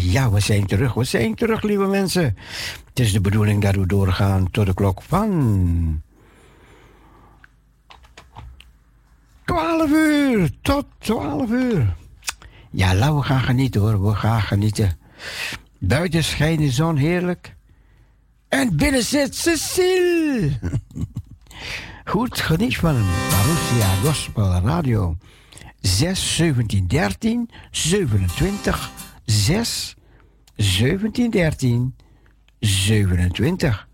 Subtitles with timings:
[0.00, 0.94] Ja, we zijn terug.
[0.94, 2.36] We zijn terug, lieve mensen.
[2.88, 6.02] Het is de bedoeling dat we doorgaan tot de klok van.
[9.44, 11.94] 12 uur tot 12 uur.
[12.70, 14.06] Ja, laten we gaan genieten hoor.
[14.06, 14.98] We gaan genieten.
[15.78, 17.56] Buiten schijnt de zon heerlijk.
[18.48, 20.50] En binnen zit Cecile.
[22.04, 22.94] Goed, geniet van
[23.30, 25.16] Marussia Gospel Radio.
[25.80, 28.90] 6 17 13 27
[29.24, 29.96] 6
[30.58, 31.94] 17 13
[32.60, 33.88] 27.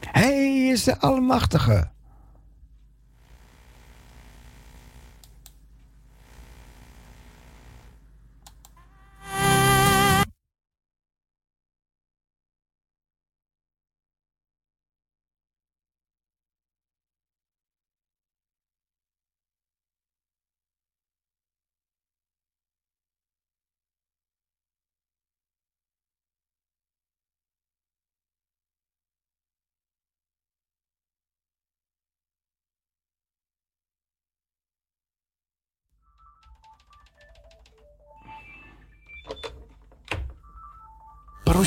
[0.00, 1.90] Hij is de Almachtige.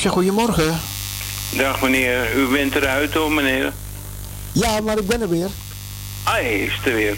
[0.01, 0.79] Roosje, goedemorgen.
[1.49, 3.73] Dag meneer, u bent eruit hoor meneer.
[4.51, 5.49] Ja, maar ik ben er weer.
[6.23, 7.15] Ah, is er weer.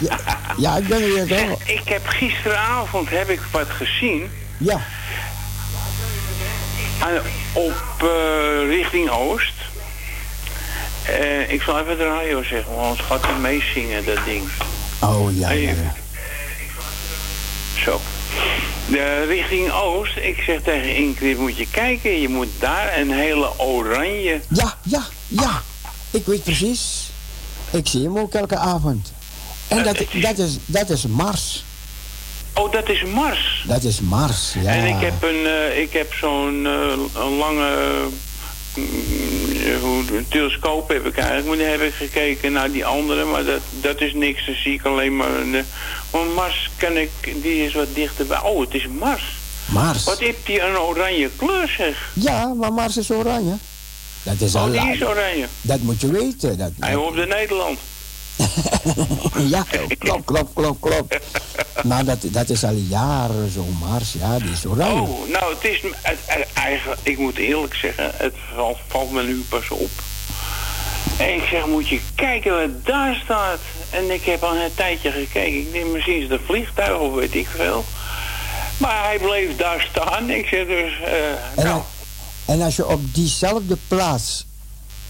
[0.00, 0.18] Ja,
[0.56, 1.62] ja ik ben er weer toch?
[1.80, 4.30] Ik heb gisteravond heb ik wat gezien.
[4.58, 4.80] Ja.
[7.52, 9.54] op uh, richting Oost.
[11.08, 14.48] Uh, ik zal even de radio zeggen, want het gaat er meezingen, dat ding.
[15.00, 15.94] Oh ja, ja, ja.
[17.84, 18.00] Zo.
[18.88, 23.58] De richting Oost, ik zeg tegen Ingrid, moet je kijken, je moet daar een hele
[23.58, 24.40] oranje...
[24.48, 25.62] Ja, ja, ja.
[26.10, 27.10] Ik weet precies.
[27.70, 29.12] Ik zie hem ook elke avond.
[29.68, 30.22] En dat, is...
[30.22, 31.64] dat, is, dat is Mars.
[32.54, 33.64] Oh, dat is Mars?
[33.66, 34.70] Dat is Mars, ja.
[34.70, 36.70] En ik heb, een, uh, ik heb zo'n uh,
[37.14, 37.72] een lange
[39.80, 41.46] hoe, telescoop heb ik eigenlijk.
[41.46, 44.46] Maar heb ik gekeken naar die andere, maar dat, dat is niks.
[44.46, 45.34] Dan zie ik alleen maar...
[45.34, 45.64] Een,
[46.10, 47.10] want Mars kan ik,
[47.42, 48.40] die is wat dichterbij.
[48.40, 49.22] Oh, het is Mars.
[49.66, 50.04] Mars.
[50.04, 52.10] Wat heeft die een oranje kleur, zeg?
[52.12, 53.56] Ja, maar Mars is oranje.
[54.22, 55.46] Dat is oh, al die is oranje.
[55.60, 56.58] Dat moet je weten.
[56.58, 57.78] Dat, Hij hoort in Nederland.
[59.54, 59.64] ja,
[59.98, 61.18] klopt, klopt, klopt, klopt.
[61.84, 65.00] maar dat, dat is al jaren zo Mars, ja, die is oranje.
[65.00, 65.80] Oh, nou, het is
[66.54, 69.90] eigenlijk, ik moet eerlijk zeggen, het valt, valt me nu pas op.
[71.16, 73.58] En ik zeg, moet je kijken wat daar staat.
[73.90, 75.58] En ik heb al een tijdje gekeken.
[75.58, 77.84] Ik denk, misschien is het een vliegtuig of weet ik veel.
[78.76, 80.30] Maar hij bleef daar staan.
[80.30, 80.92] Ik zeg dus,
[81.56, 81.82] uh, en,
[82.46, 84.46] en als je op diezelfde plaats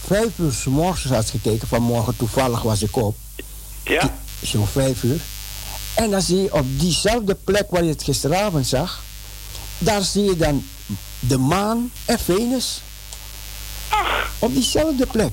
[0.06, 3.16] vijf uur s morgens had gekeken, vanmorgen toevallig was ik op.
[3.84, 4.18] Ja.
[4.42, 5.20] Zo'n vijf uur.
[5.94, 9.02] En dan zie je op diezelfde plek waar je het gisteravond zag,
[9.78, 10.64] daar zie je dan
[11.18, 12.80] de maan en Venus.
[13.88, 14.30] Ach.
[14.38, 15.32] Op diezelfde plek.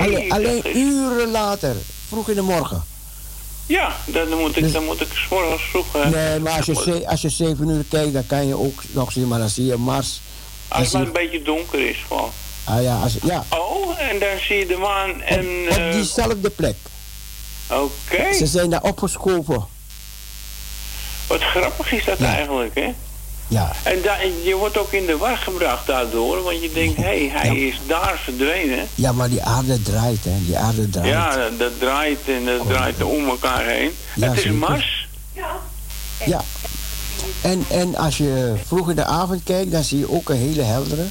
[0.00, 1.76] alleen, alleen uren later,
[2.08, 2.84] vroeg in de morgen.
[3.66, 5.96] Ja, dan moet ik, dus, dan moet ik s morgens vroeg...
[5.96, 9.12] Uh, nee, maar als je, als je zeven uur kijkt, dan kan je ook nog
[9.12, 10.20] zien, maar dan zie je Mars.
[10.68, 12.30] Als het maar een beetje donker is gewoon.
[12.68, 13.44] Ah ja, als, ja.
[13.48, 15.46] Oh, en dan zie je de maan en...
[15.70, 16.76] Op, op diezelfde plek.
[17.70, 18.32] Oké.
[18.32, 19.66] Ze zijn daar opgeschoven.
[21.26, 22.94] Wat grappig is dat eigenlijk, hè?
[23.48, 23.72] Ja.
[23.82, 27.30] En, da je wordt ook in de war gebracht daardoor, want je denkt, hé, hey,
[27.32, 28.88] hij is daar verdwenen.
[28.94, 30.44] Ja, maar die aarde draait, hè?
[30.44, 31.08] Die aarde draait.
[31.08, 33.90] Ja, dat, draait en dat oh, draait om elkaar heen.
[34.14, 35.08] Ja, het is Mars.
[35.32, 35.56] Ja.
[36.26, 36.40] Ja.
[37.40, 40.62] En, en als je vroeg in de avond kijkt, dan zie je ook een hele
[40.62, 41.04] heldere.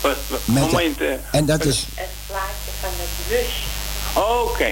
[0.00, 1.86] Wat, wat moment, uh, en dat is...
[1.94, 3.52] Het plaatje van het bus.
[4.14, 4.68] Oké.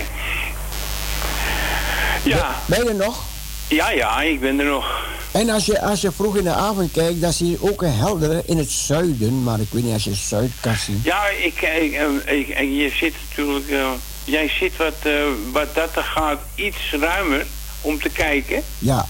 [2.25, 2.57] Ja.
[2.67, 3.23] Ben je er nog?
[3.69, 5.07] Ja, ja, ik ben er nog.
[5.31, 7.95] En als je, als je vroeg in de avond kijkt, dan zie je ook een
[7.95, 9.43] heldere in het zuiden.
[9.43, 11.01] Maar ik weet niet als je het zuid kan zien.
[11.05, 13.69] Ja, ik, ik, ik, ik je zit natuurlijk...
[13.69, 13.89] Uh,
[14.25, 15.23] jij zit wat, uh,
[15.53, 17.47] wat dat er gaat iets ruimer
[17.81, 18.63] om te kijken.
[18.79, 19.07] Ja.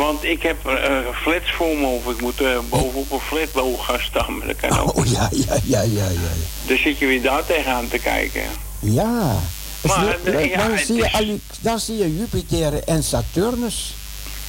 [0.00, 4.00] Want ik heb uh, flats voor me of ik moet uh, bovenop een flatboog gaan
[4.00, 4.38] staan.
[4.38, 4.96] Maar dat kan ook.
[4.96, 6.30] Oh, ja, ja, ja, ja, ja.
[6.66, 8.42] Dan zit je weer daar tegenaan te kijken.
[8.78, 9.38] Ja.
[9.80, 10.16] Maar,
[10.48, 11.58] ja, dan, zie je, is...
[11.60, 13.94] dan zie je Jupiter en Saturnus.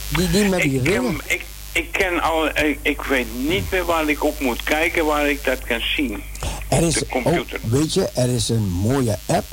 [0.07, 1.19] Die, die met die ik, ringen.
[1.25, 5.30] Ik, ik, ken al, ik, ik, weet niet meer waar ik op moet kijken, waar
[5.30, 6.24] ik dat kan zien.
[6.68, 7.59] Er is, de computer.
[7.63, 9.45] Oh, weet je, er is een mooie app.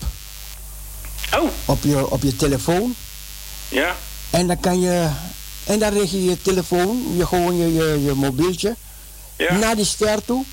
[1.34, 1.50] Oh.
[1.64, 2.94] Op je, op je telefoon.
[3.68, 3.94] Ja.
[4.30, 5.08] En dan kan je
[5.68, 8.76] en dan richt je je telefoon, je, gewoon je, je, je mobieltje,
[9.36, 9.54] ja.
[9.56, 10.44] naar die ster toe.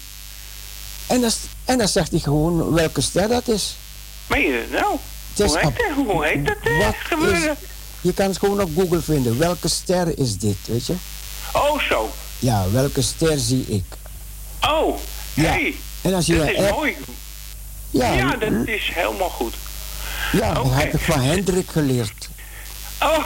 [1.07, 1.31] En dan,
[1.65, 3.75] en dan zegt hij gewoon welke ster dat is.
[4.27, 4.97] Meen je dat nou?
[5.35, 6.05] Hoe heet, dat?
[6.05, 7.57] Hoe heet dat wat gebeuren?
[8.01, 9.37] je kan het gewoon op Google vinden.
[9.37, 10.93] Welke ster is dit, weet je?
[11.53, 12.09] Oh, zo.
[12.39, 13.83] Ja, welke ster zie ik?
[14.69, 14.97] Oh,
[15.33, 15.43] Ja.
[15.43, 15.75] hey.
[16.01, 16.95] En als je Dat is app- mooi.
[17.89, 19.53] Ja, Ja, dat is helemaal goed.
[20.31, 20.73] ja dat oké.
[20.75, 22.29] heb ik van Hendrik geleerd.
[23.01, 23.25] Oh,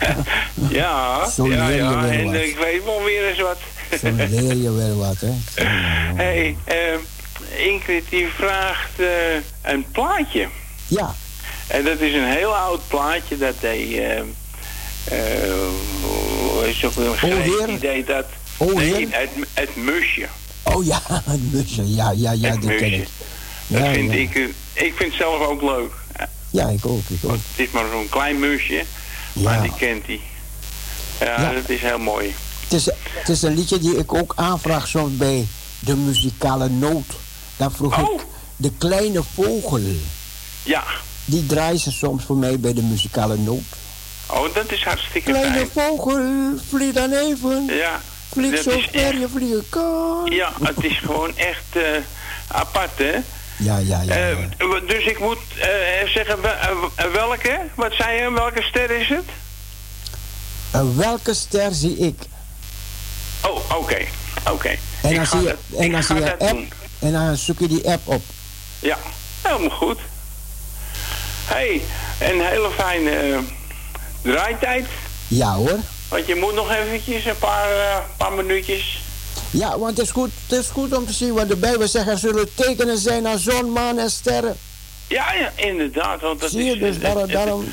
[0.70, 2.08] ja, Zo ja, leer je ja.
[2.10, 2.34] En wat.
[2.34, 3.58] ik weet wel weer eens wat.
[4.00, 5.32] Zo leer je wel wat, hè?
[6.22, 6.76] hey, eh,
[7.66, 10.48] Ingrid die vraagt eh, een plaatje.
[10.86, 11.14] Ja,
[11.66, 13.38] En dat is een heel oud plaatje.
[13.38, 14.24] Dat eh eh,
[16.02, 17.66] hoe is het ook weer een O, grijs, Heer.
[17.66, 18.24] Die deed dat...
[18.56, 19.06] O, nee, Heer.
[19.10, 20.26] het, het musje.
[20.62, 21.00] oh ja,
[21.30, 21.94] het musje.
[21.94, 22.86] Ja, ja, ja, het ken musje.
[22.86, 23.08] ik.
[23.66, 24.18] Dat vind ja.
[24.18, 24.34] ik...
[24.34, 24.42] eh,
[24.84, 25.92] Ik vind het zelf ook leuk.
[26.52, 27.30] Ja, ik ook, ik ook.
[27.30, 28.84] Want het is maar zo'n klein musje.
[29.32, 29.62] Maar Ja.
[29.62, 30.20] die kent hij.
[31.20, 31.52] Ja, Ja.
[31.52, 32.34] dat is heel mooi.
[32.62, 35.46] Het is, het is een liedje die ik ook aanvraag soms bij
[35.78, 37.06] de muzikale noot.
[37.56, 38.12] Daar vroeg Oh.
[38.14, 38.26] ik
[38.56, 39.80] de kleine vogel.
[40.62, 40.84] Ja.
[41.24, 43.62] Die draaien ze soms voor mij bij de muzikale noot.
[44.26, 45.68] Oh, dat is hartstikke Kleine fijn.
[45.70, 46.20] vogel,
[46.68, 47.64] vlieg dan even.
[47.66, 48.00] Ja.
[48.32, 50.26] Vlieg zo ver je vliegen kan.
[50.30, 51.82] Ja, het is gewoon echt eh,
[52.48, 53.14] apart, hè?
[53.62, 54.14] Ja, ja, ja.
[54.14, 54.80] Eh, ja.
[54.86, 55.68] dus ik moet eh,
[56.08, 57.60] zeggen, wel- eh, welke?
[57.74, 58.30] Wat zei je?
[58.32, 59.24] Welke ster is het?
[60.70, 62.18] Eh, welke ster zie ik?
[63.46, 63.98] Oh, oké.
[64.50, 64.76] Oké.
[65.02, 66.50] En dan ga zie je, dat- en ik dan ga zie je dat app.
[66.50, 66.72] doen.
[66.98, 68.22] En dan zoek je die app op.
[68.78, 68.98] Ja,
[69.42, 69.98] helemaal goed.
[71.44, 71.82] hey,
[72.20, 73.38] een hele fijne eh,
[74.22, 74.86] draaitijd.
[75.28, 75.78] Ja hoor.
[76.08, 79.01] Want je moet nog eventjes een paar, eh, paar minuutjes.
[79.52, 82.08] Ja, want het is, goed, het is goed om te zien wat de Bijbel zegt.
[82.08, 84.56] Er zullen tekenen zijn aan zon, maan en sterren.
[85.08, 86.20] Ja, ja, inderdaad.
[86.20, 87.64] Want dat Zie je, is, dus het- daarom, het- daarom,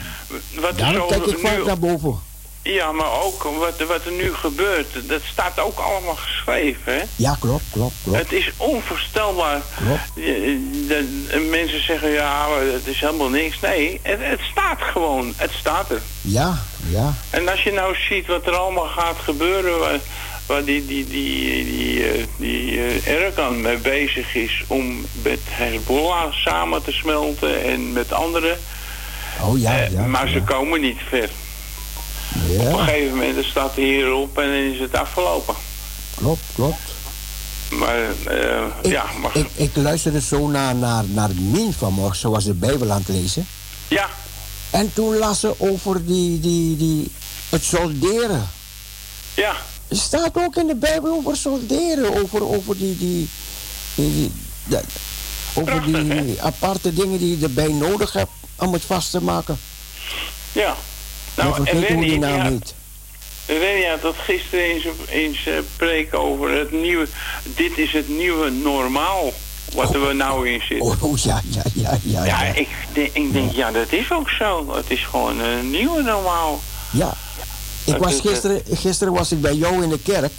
[0.55, 2.19] wat er daarom kijk ik vaak naar boven.
[2.63, 7.01] Ja, maar ook wat, wat er nu gebeurt, dat staat ook allemaal geschreven, hè?
[7.15, 8.17] Ja, klopt, klopt, klopt.
[8.19, 9.61] Het is onvoorstelbaar.
[9.85, 10.27] Klopt.
[11.49, 13.59] Mensen zeggen, ja, het is helemaal niks.
[13.59, 15.33] Nee, het, het staat gewoon.
[15.35, 16.01] Het staat er.
[16.21, 16.59] Ja,
[16.89, 17.13] ja.
[17.29, 20.01] En als je nou ziet wat er allemaal gaat gebeuren...
[20.49, 24.63] waar, die, die, die, die, eh, die eh, Erdogan mee bezig is...
[24.67, 28.57] om met Hezbollah samen te smelten en met anderen...
[29.41, 30.05] Oh ja, eh, ja.
[30.05, 31.29] maar ze komen niet ver.
[32.59, 35.55] Op een gegeven moment staat hij hierop en dan is het afgelopen.
[36.15, 36.81] klopt, klopt.
[37.69, 37.97] Maar,
[38.81, 39.35] Ik, ja, maar...
[39.35, 43.47] ik, ik luisterde zo naar, naar, naar Mien vanmorgen, zoals de Bijbel aan het lezen.
[43.87, 44.09] ja,
[44.69, 47.11] En toen las ze over die, die, die,
[47.49, 48.49] het solderen.
[49.33, 49.55] ja,
[49.89, 53.29] Er staat ook in de Bijbel over solderen, over, over die, die,
[53.95, 54.31] die, die-
[54.65, 54.83] dat-
[55.53, 56.25] over die, Prachtig, hè?
[56.25, 59.59] die aparte dingen die je erbij nodig hebt om het vast te maken.
[60.51, 60.75] ja.
[61.35, 62.73] Nou, en vergeet hoe die naam ja, heet.
[63.91, 67.07] Had dat gisteren zijn, in zijn preek over het nieuwe...
[67.55, 69.33] Dit is het nieuwe normaal,
[69.73, 70.81] wat er nou in zit.
[70.81, 72.25] Oh, oh, ja, ja, ja, ja.
[72.25, 72.67] Ja, Ja, ik,
[73.13, 74.75] ik denk, ja, dat is ook zo.
[74.75, 76.59] Het is gewoon een nieuwe normaal.
[76.91, 77.13] ja.
[77.95, 80.31] Ik was is, gisteren, gisteren was ik bij jou in de kerk.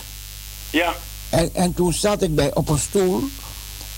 [0.70, 0.94] Ja,
[1.28, 3.22] En, en toen zat ik bij, op een stoel.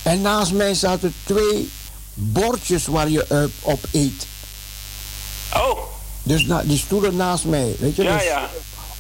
[0.03, 1.71] En naast mij zaten twee
[2.15, 4.27] bordjes waar je eh, op eet.
[5.57, 5.79] oh,
[6.23, 8.03] Dus na, die stoelen naast mij, weet je.
[8.03, 8.49] ja, dus ja.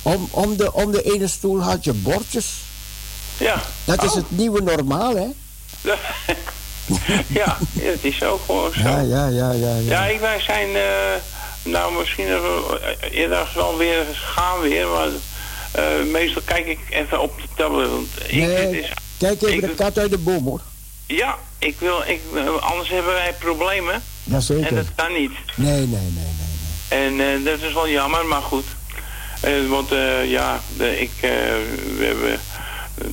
[0.03, 2.47] Om, om, de, om de ene stoel had je bordjes.
[3.39, 3.63] Ja.
[3.85, 4.17] Dat is Oh.
[4.17, 5.27] het nieuwe normaal, hè?
[7.41, 8.81] ja, het is ook gewoon zo.
[8.81, 9.75] Ja, ja, ja, ja.
[9.77, 10.05] Ja, ja.
[10.07, 10.83] ik, wij zijn, eh,
[11.62, 15.09] nou misschien even, eh, eerder wel weer gaan weer, maar
[15.73, 17.88] eh, meestal kijk ik even op de tablet.
[17.90, 18.88] Want ik, Nee, is,
[19.19, 20.61] kijk even ik- de kat uit de boom, hoor.
[21.07, 24.75] ja, ik wil, ik, eh, anders hebben wij problemen en Jazeker.
[24.75, 25.31] dat kan niet.
[25.54, 26.31] Nee, nee, nee, nee.
[26.90, 27.31] nee.
[27.31, 28.64] En eh, dat is wel jammer, maar goed.
[29.40, 31.31] Eh, want eh, ja, de, ik, eh,
[31.97, 32.40] we hebben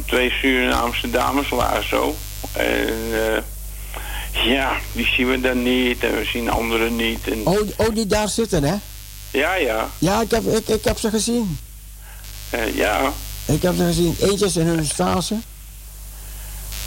[0.05, 2.15] twee Surinaamse dames waar zo.
[2.53, 3.37] En eh,
[4.31, 7.27] ja, die zien we dan niet en we zien anderen niet.
[7.29, 8.75] En, Oh, die- oh, die daar zitten, hè?
[9.31, 11.59] Ja, ja, Ja, ik heb, ik, ik heb ze gezien.
[12.49, 13.11] eh, ja.
[13.45, 14.15] Ik heb ze gezien.
[14.21, 15.35] Eentje is in hun Staanse.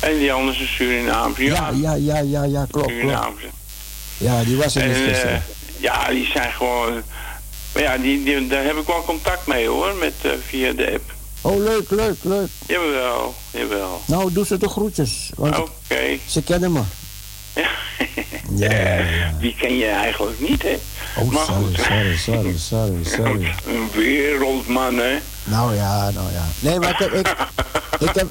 [0.00, 1.42] En die andere is een Surinaamse.
[1.44, 2.88] Ja, Ja, ja, ja, ja, klopt.
[2.88, 3.46] Surinaamse.
[4.18, 5.44] Ja, die was En, eh, gisteren.
[5.78, 7.02] ja, die zijn gewoon...
[7.72, 10.92] Maar ja, die, die, daar heb ik wel contact mee hoor, met, eh, via de
[10.92, 11.12] app.
[11.40, 12.48] Oh, leuk, leuk, leuk.
[12.66, 14.02] Jawel, jawel.
[14.06, 15.30] Nou, doe ze de groetjes.
[15.36, 16.18] Want Oké.
[16.28, 16.80] ze kennen me.
[17.54, 17.70] Ja.
[18.56, 19.32] Ja.
[19.40, 20.78] Die ken je eigenlijk niet, hè?
[21.18, 23.54] Oh, maar sorry, sorry, sorry, sorry, sorry.
[23.74, 25.18] Een wereldman, hè?
[25.44, 26.44] Nou ja, nou ja.
[26.60, 27.36] Nee, maar ik heb, ik,
[28.08, 28.26] ik heb,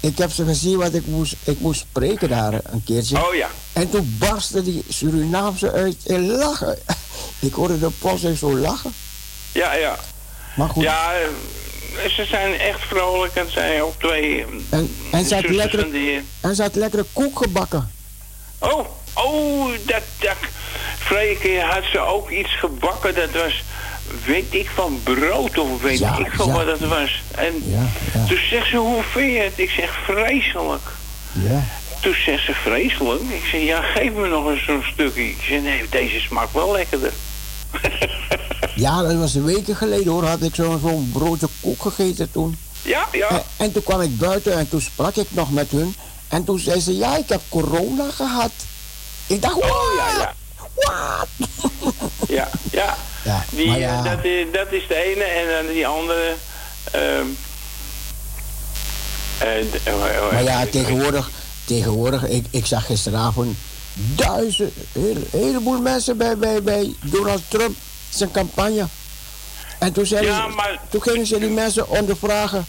[0.00, 3.26] ik heb ze gezien, want ik moest, ik moest spreken daar een keertje.
[3.28, 3.48] Oh ja.
[3.72, 6.78] En toen barstte die Surinaamse uit in lachen.
[7.38, 8.94] Ik hoorde de post even zo lachen.
[9.52, 9.98] Ja, ja.
[10.56, 10.82] Maar goed.
[10.82, 14.38] Ja, eh, ze zijn echt vrolijk en zijn ook twee...
[14.40, 17.92] eh, En, en ze had lekkere, die- en ze had lekkere koek gebakken.
[18.58, 20.36] Oh, oh, dat, dat...
[20.98, 23.62] Vorige keer had ze ook iets gebakken, dat was...
[24.26, 26.52] weet ik van brood of weet Ja, ik van ja.
[26.52, 27.22] wat het was.
[27.34, 27.86] En Ja,
[28.28, 29.52] toen zegt ze, hoe vind je het?
[29.58, 30.82] Ik zeg, vreselijk.
[31.32, 31.64] Ja.
[32.00, 33.20] Toen zegt ze, vreselijk?
[33.22, 35.28] Ik zeg, ja, geef me nog eens zo'n stukje.
[35.28, 37.12] Ik zeg, nee, deze smaakt wel lekkerder.
[38.74, 40.24] ja, dat was weken geleden hoor.
[40.24, 42.58] Had ik zo'n zo'n broodje koek gegeten toen.
[42.82, 43.28] ja, ja.
[43.28, 45.94] En, en toen kwam ik buiten en toen sprak ik nog met hun.
[46.34, 48.50] En toen zei ze, ja, ik heb corona gehad.
[49.26, 49.64] Ik dacht, wat?
[49.70, 50.34] Oh, ja, ja.
[50.74, 51.28] Wat?
[52.28, 52.96] Ja, ja.
[53.24, 54.02] Ja, die, eh, ja.
[54.02, 56.34] dat, is, dat is de ene en dan die andere...
[56.92, 57.26] ehm
[59.38, 61.30] eh, eh, Maar ja, tegenwoordig,
[61.64, 63.56] tegenwoordig ik, ik zag gisteravond
[63.94, 67.76] duizend, een heleboel mensen bij, bij, bij Donald Trump
[68.10, 68.86] zijn campagne.
[69.78, 72.66] En toen, zeiden Ja, ze- toen gingen ze die mensen ondervragen.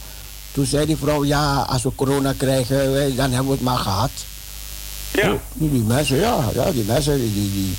[0.56, 3.78] Toen zei die vrouw, ja, als we corona krijgen, eh, dan hebben we het maar
[3.78, 4.12] gehad.
[5.14, 5.38] Ja.
[5.54, 7.76] Die, die mensen, ja, ja, die mensen, die, die,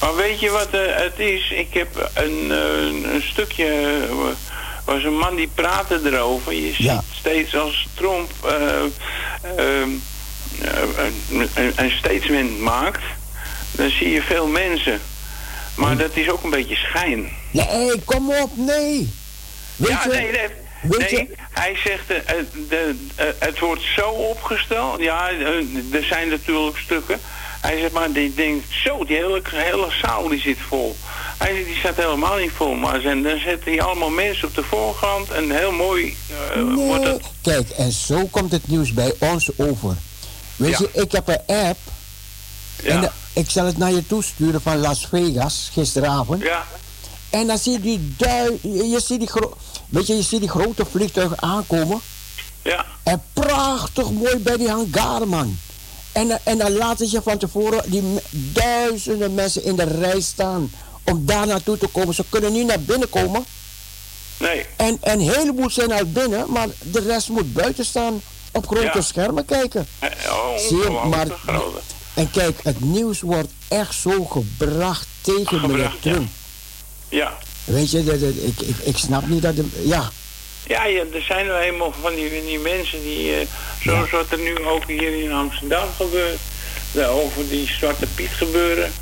[0.00, 1.50] Maar weet je wat eh, het is?
[1.50, 3.64] Ik heb een, eh, een stukje...
[4.10, 4.14] eh,
[4.84, 6.52] was een man die praatte erover.
[6.54, 6.94] Je Ja.
[6.94, 8.30] ziet steeds als Trump
[11.76, 13.02] een, statement maakt...
[13.70, 15.00] dan zie je veel mensen.
[15.74, 17.28] Maar dat is ook een beetje schijn.
[17.50, 19.10] Nee, kom op, nee.
[19.76, 20.48] Weet ja, je, nee, nee.
[20.82, 25.00] weet nee je- hij zegt, eh, eh, de, eh, het wordt zo opgesteld.
[25.00, 25.30] Ja,
[25.92, 27.20] er zijn natuurlijk stukken.
[27.60, 30.96] Hij zegt, maar die denkt, zo, die hele, hele zaal die zit vol.
[31.38, 32.74] Hij zegt, die staat helemaal niet vol.
[32.74, 35.30] Maar dan zetten hij allemaal mensen op de voorgrond.
[35.30, 36.16] En heel mooi
[36.74, 37.22] wordt het...
[37.42, 39.94] kijk, en zo komt het nieuws bij ons over.
[40.56, 40.78] Weet Ja.
[40.92, 41.78] je, ik heb een app
[42.82, 46.42] Ja, en de- ik zal het naar je toesturen van Las Vegas gisteravond.
[46.42, 46.66] ja,
[47.30, 49.56] En dan zie je die dui, je, ziet die, gro-
[49.90, 52.00] weet je, je ziet die grote vliegtuigen aankomen.
[52.62, 55.58] ja, En prachtig mooi bij die hangar, man.
[56.12, 60.70] En, dan- en dan laten ze van tevoren die duizenden mensen in de rij staan
[61.04, 62.14] om daar naartoe te komen.
[62.14, 63.44] Ze kunnen niet naar binnen komen.
[64.36, 64.66] nee.
[64.76, 68.90] En en een heleboel zijn al binnen, maar de rest moet buiten staan op grote
[68.94, 69.00] Ja.
[69.00, 69.86] schermen kijken.
[69.98, 71.26] Eh, Oh, gewoon maar,
[72.14, 76.12] en kijk, het nieuws wordt echt zo gebracht tegen meneer Gebracht, ja.
[76.12, 76.28] Trump.
[77.08, 77.38] Ja.
[77.64, 79.56] Weet je, dat, dat- ik, ik, ik snap niet dat...
[79.56, 80.10] De, ja,
[80.66, 83.46] Ja, ja, er zijn wel helemaal van die, die mensen die, eh,
[83.82, 86.38] zoals wat er nu ook hier in Amsterdam gebeurt,
[86.92, 88.92] de- over die Zwarte Piet gebeuren.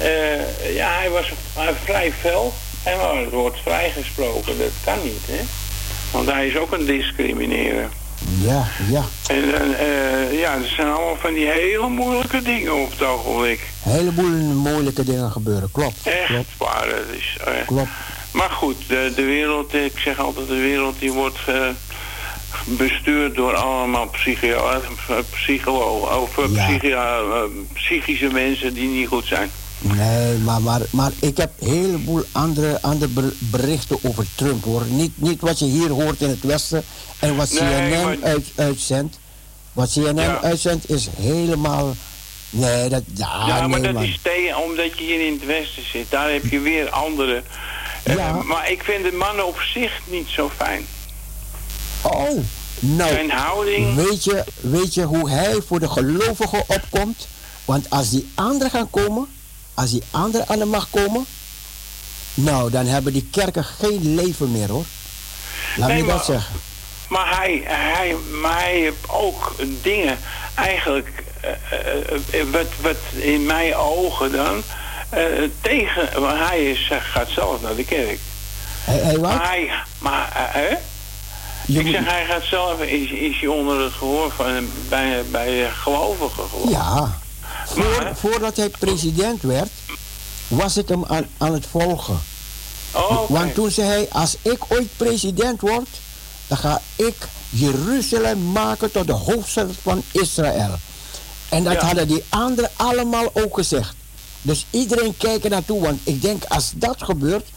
[0.00, 1.26] Eh, ja, hij was
[1.56, 5.40] eh, vrij fel en het wordt vrijgesproken, dat kan niet, hè.
[6.10, 7.90] Want hij is ook een discrimineren.
[8.42, 9.04] Ja, ja.
[9.26, 9.44] En
[9.78, 13.60] eh, ja, er zijn allemaal van die hele moeilijke dingen op het ogenblik.
[13.84, 15.96] Een heleboel moeilijke dingen gebeuren, klopt.
[16.02, 17.36] Echt Klopt, waar, het is...
[17.44, 17.88] eh, klopt.
[18.32, 21.54] Maar goed, de, de wereld, ik zeg altijd, de wereld die wordt eh,
[22.64, 24.68] bestuurd door allemaal psychio-
[25.08, 26.66] eh, psychologen, of Ja.
[26.66, 29.50] psychi- eh, psychische mensen die niet goed zijn.
[29.78, 34.82] Nee, maar, maar, maar ik heb een heleboel andere, andere ber- berichten over Trump, hoor.
[34.88, 36.84] Niet, niet wat je hier hoort in het Westen
[37.24, 39.18] en wat Nee, CNN maar- uit, uitzendt.
[39.72, 40.40] Wat CNN Ja.
[40.42, 41.94] uitzendt is helemaal...
[42.50, 43.02] Nee, dat...
[43.14, 44.02] Ja, ja, maar dat man.
[44.04, 46.10] is tegen, omdat je hier in het Westen zit.
[46.10, 47.42] Daar heb je weer andere.
[48.02, 48.32] Eh, Ja.
[48.32, 50.86] maar ik vind de mannen op zich niet zo fijn.
[52.02, 52.38] Oh,
[52.80, 53.10] nou...
[53.12, 53.94] Zijn houding...
[53.94, 57.26] Weet je, weet je hoe hij voor de gelovigen opkomt?
[57.64, 59.26] Want als die anderen gaan komen,
[59.74, 61.24] als die anderen aan de macht komen,
[62.34, 64.84] nou, dan hebben die kerken geen leven meer hoor.
[65.76, 66.54] Laat Nee, me dat maar- zeggen.
[67.08, 70.18] Maar hij, hij, maar hij heeft ook dingen,
[70.54, 74.62] eigenlijk, eh, eh, eh, wat, wat in mijn ogen dan,
[75.60, 76.08] tegen,
[76.38, 78.18] hij is, gaat zelf naar de kerk.
[78.84, 79.30] Hij, hij wat?
[79.30, 80.76] Maar hij, maar, hè?
[81.66, 85.70] Je Ik zeg, hij gaat zelf, is, is hij onder het gehoor van, bij, bij
[85.70, 87.18] gelovigen ja,
[87.66, 89.70] voor, Maar- voordat hij president werd,
[90.48, 92.22] was ik hem aan, aan het volgen.
[92.92, 93.28] Oh.
[93.28, 95.88] Want toen zei hij, als ik ooit president word,
[96.54, 97.14] dan ga ik
[97.50, 100.74] Jeruzalem maken tot de hoofdstad van Israël.
[101.48, 101.86] En dat Ja.
[101.86, 103.94] hadden die anderen allemaal ook gezegd.
[104.42, 107.48] Dus iedereen kijkt er naartoe, want ik denk als dat gebeurt,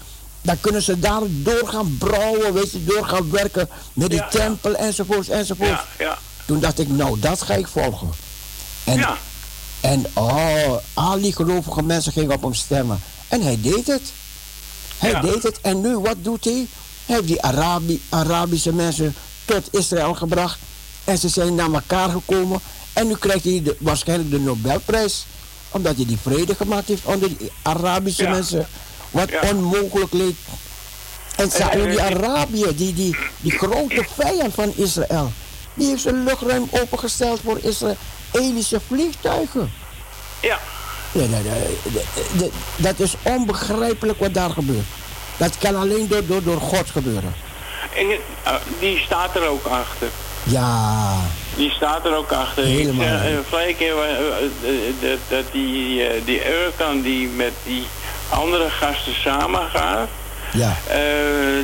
[0.41, 4.23] dan kunnen ze daar door gaan brouwen, weet je, door gaan werken met die Ja,
[4.25, 4.29] ja.
[4.39, 5.81] tempel enzovoorts enzovoorts.
[6.45, 8.09] Toen dacht ik, nou dat ga ik volgen.
[8.83, 9.17] En, ja.
[9.81, 12.99] en oh, al die gelovige mensen gingen op hem stemmen.
[13.27, 14.01] En hij deed het.
[14.97, 15.61] Hij deed het.
[15.61, 16.67] En nu, wat doet hij?
[17.07, 20.59] Hij heeft die Arabi Arabische mensen tot Israël gebracht.
[21.03, 22.59] En ze zijn naar elkaar gekomen.
[22.93, 25.25] En nu krijgt hij de, waarschijnlijk de Nobelprijs.
[25.71, 28.29] Omdat hij die vrede gemaakt heeft onder die Arabische Ja.
[28.29, 28.67] mensen.
[29.11, 29.39] Wat Ja.
[29.53, 30.35] onmogelijk leek.
[31.35, 35.31] En Saudi-Arabië, die, die, die grote vijand van Israël.
[35.73, 39.71] Die heeft zijn luchtruim opengesteld voor Israëlische vliegtuigen.
[40.41, 40.59] ja.
[41.11, 41.43] Ja, dat,
[41.93, 42.03] dat-
[42.39, 44.85] dat- dat is onbegrijpelijk wat daar gebeurt.
[45.37, 47.33] Dat kan alleen door, door, door God gebeuren.
[47.95, 48.05] En,
[48.43, 50.07] eh, die staat er ook achter.
[50.43, 51.13] Ja,
[51.55, 52.63] Die staat er ook achter.
[52.63, 53.05] Helemaal.
[53.05, 54.69] Ik zeg, eh, vorige keer wa- eh,
[55.01, 57.83] dat, dat die, die Urkan die met die
[58.29, 60.07] andere gasten samen gaat,
[60.53, 60.75] ja,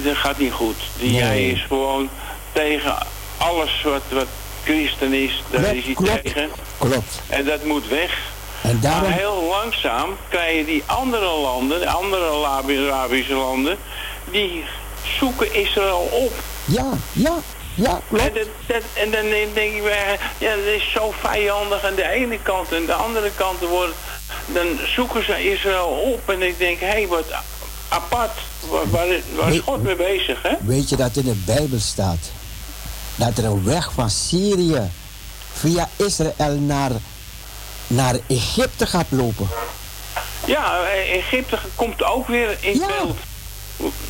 [0.03, 0.75] dat gaat niet goed.
[0.97, 1.21] Die, Nee.
[1.21, 2.09] Hij is gewoon
[2.51, 2.95] tegen
[3.37, 4.25] alles wat, wat
[4.63, 6.49] christen is, daar is hij tegen.
[6.77, 7.21] klopt.
[7.27, 8.17] En dat moet weg.
[8.63, 13.77] En daarom, Maar heel langzaam krijgen die andere landen, de andere Arabi- Arabische landen,
[14.31, 14.63] die
[15.19, 16.33] zoeken Israël op.
[16.65, 17.33] ja, ja,
[17.75, 18.33] ja, En, klopt.
[18.33, 19.83] dat, dat- en dan denk ik
[20.37, 23.93] ja, dat is zo vijandig aan de ene kant en de andere kant wordt,
[24.45, 24.65] dan
[24.95, 27.25] zoeken ze Israël op en ik denk, hé, hey, wat
[27.89, 28.31] apart,
[28.69, 29.59] waar, waar, waar is.
[29.59, 30.53] God mee bezig, hè?
[30.61, 32.31] Weet je dat in de Bijbel staat?
[33.15, 34.81] Dat er een weg van Syrië
[35.53, 36.91] via Israël naar,
[37.87, 39.47] naar Egypte gaat lopen.
[40.45, 42.87] Ja, eh, Egypte komt ook weer in Ja.
[42.87, 43.17] beeld.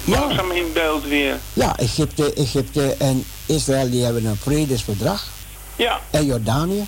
[0.04, 0.20] Ja.
[0.20, 1.38] Langzaam in beeld weer.
[1.54, 5.24] Ja, Egypte, Egypte en Israël die hebben een vredesverdrag.
[5.76, 6.86] Ja, En Jordanië.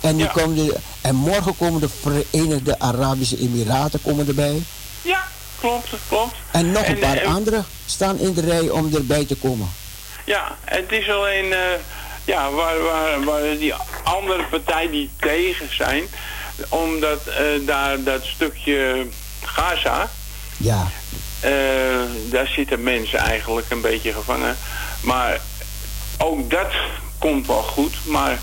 [0.00, 0.28] En, nu Ja.
[0.28, 4.62] komen de, en morgen komen de Verenigde Arabische Emiraten komen erbij.
[5.02, 5.24] ja,
[5.60, 6.34] klopt, klopt.
[6.52, 9.68] En nog een En, paar eh, anderen staan in de rij om erbij te komen.
[10.24, 11.58] Ja, het is alleen, eh,
[12.30, 16.04] ja, waar, waar, waar die andere partijen die tegen zijn,
[16.68, 19.06] omdat eh, daar dat stukje
[19.44, 20.10] Gaza,
[20.56, 20.88] Ja,
[21.40, 21.50] eh,
[22.30, 24.56] daar zitten mensen eigenlijk een beetje gevangen.
[25.00, 25.40] Maar
[26.18, 26.72] ook dat
[27.18, 28.38] komt wel goed, maar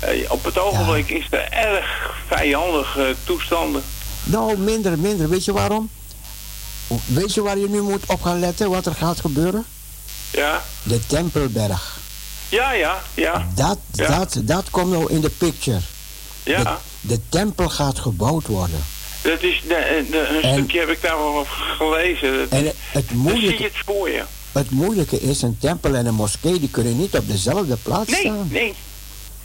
[0.00, 3.82] eh, op het ogenblik is er erg vijandige toestanden.
[4.24, 5.28] nou minder, minder.
[5.28, 5.90] Weet je waarom?
[7.06, 9.64] Weet je waar je nu moet op gaan letten wat er gaat gebeuren?
[10.30, 12.00] Ja, De Tempelberg.
[12.52, 14.18] Ja, ja, ja, Dat, Ja.
[14.18, 15.80] dat, dat komt nou in de picture.
[16.44, 16.78] Ja.
[17.00, 18.84] de tempel gaat gebouwd worden.
[19.22, 21.46] Dat is, de, de, een En- stukje heb ik daar wel
[21.78, 22.38] gelezen.
[22.38, 24.22] Dat, En het zie moeilijke, je het voor je.
[24.52, 28.20] het moeilijke is, een tempel en een moskee die kunnen niet op dezelfde plaats Nee,
[28.20, 28.48] staan.
[28.50, 28.74] nee.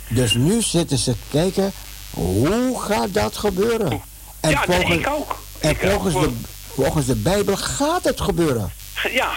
[0.10, 1.72] Dus nu zitten ze te kijken,
[2.10, 4.02] hoe gaat dat gebeuren?
[4.39, 5.38] En ja, nee, volgens, ik ook.
[5.60, 5.91] en Ik ook.
[5.91, 6.30] volgens, de,
[6.74, 8.72] volgens de Bijbel gaat het gebeuren.
[9.12, 9.30] Ja,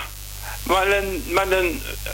[0.62, 1.64] maar dan, maar dan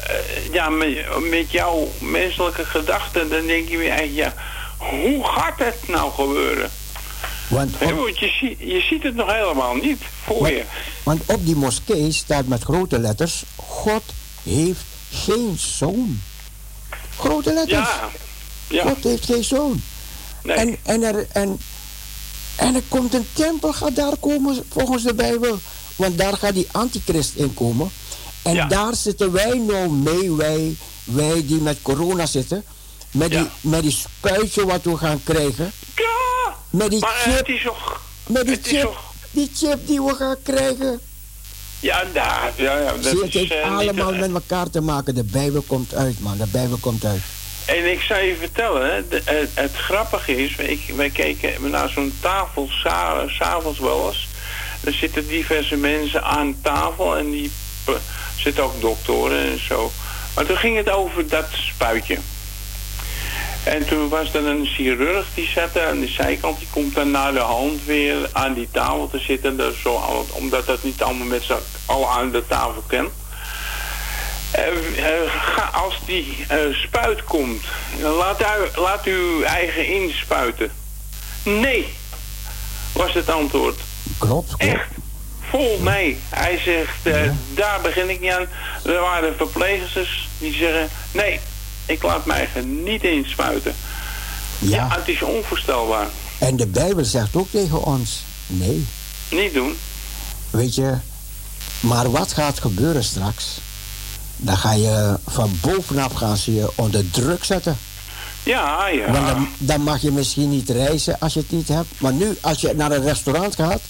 [0.06, 4.34] eh, ja, met, met jouw menselijke gedachten, dan denk je weer eigenlijk, ja,
[4.86, 6.70] hoe gaat het nou gebeuren?
[7.48, 10.62] Want Hè, op, Want je, ziet- je ziet het nog helemaal niet voor je.
[11.02, 14.02] want op die moskee staat met grote letters, God
[14.42, 14.80] heeft
[15.12, 16.20] geen zoon.
[17.18, 17.88] Grote letters.
[17.88, 18.10] Ja,
[18.68, 19.82] ja, God heeft geen zoon.
[20.42, 20.56] nee.
[20.56, 21.60] En, en, er, en,
[22.56, 25.58] en er komt een tempel, gaat daar komen volgens de Bijbel.
[25.96, 27.90] Want daar gaat die antichrist in komen.
[28.46, 28.66] En Ja.
[28.66, 32.64] daar zitten wij nou mee, wij, wij die met corona zitten.
[33.10, 33.38] Met, Ja.
[33.40, 35.72] die, met die spuitje wat we gaan krijgen.
[35.96, 38.00] ja, Met die maar eh, chip, is toch...
[38.26, 39.00] met die chip, toch...
[39.30, 41.00] die chip die we gaan krijgen.
[41.80, 44.80] Ja, daar, ja, ja, dat Zie het is heeft niet, allemaal eh, met elkaar te
[44.80, 45.14] maken.
[45.14, 46.36] De Bijbel komt uit, man.
[46.38, 47.22] De Bijbel komt uit.
[47.64, 51.88] En ik zou je vertellen, hè, de- het, het grappige is, ik, wij keken naar
[51.88, 54.28] zo'n tafel sa- s'avonds wel eens.
[54.84, 57.50] Er zitten diverse mensen aan tafel en die
[57.86, 57.94] eh,
[58.46, 59.92] zitten ook doktoren en zo.
[60.34, 62.18] Maar toen ging het over dat spuitje.
[63.64, 66.58] En toen was er een chirurg die zat aan de zijkant.
[66.58, 69.56] Die komt dan naar de hand weer aan die tafel te zitten.
[69.56, 71.52] Dat zo, omdat dat niet allemaal met z'n
[71.86, 73.08] allen aan de tafel kan.
[74.50, 77.64] Eh, eh, ga- als die eh, spuit komt,
[78.00, 80.70] laat, u, laat uw eigen inspuiten.
[81.42, 81.88] Nee,
[82.92, 83.78] was het antwoord.
[84.18, 84.62] Klopt, klopt.
[84.62, 84.88] Echt,
[85.50, 86.18] vol nee.
[86.28, 88.46] Hij zegt, eh, daar begin ik niet aan.
[88.84, 91.40] Er waren verpleegsters die zeggen, nee,
[91.86, 93.74] ik laat mij niet inspuiten.
[94.58, 94.96] Ja, Ja.
[94.98, 96.06] het is onvoorstelbaar.
[96.38, 98.86] En de Bijbel zegt ook tegen ons, nee.
[99.30, 99.76] Niet doen.
[100.50, 100.94] Weet je,
[101.80, 103.44] maar wat gaat gebeuren straks?
[104.36, 107.76] Dan ga je van bovenaf gaan ze je onder druk zetten.
[108.42, 109.10] Ja, ja.
[109.12, 111.88] Want dan, dan mag je misschien niet reizen als je het niet hebt.
[111.98, 113.80] Maar nu, als je naar een restaurant gaat,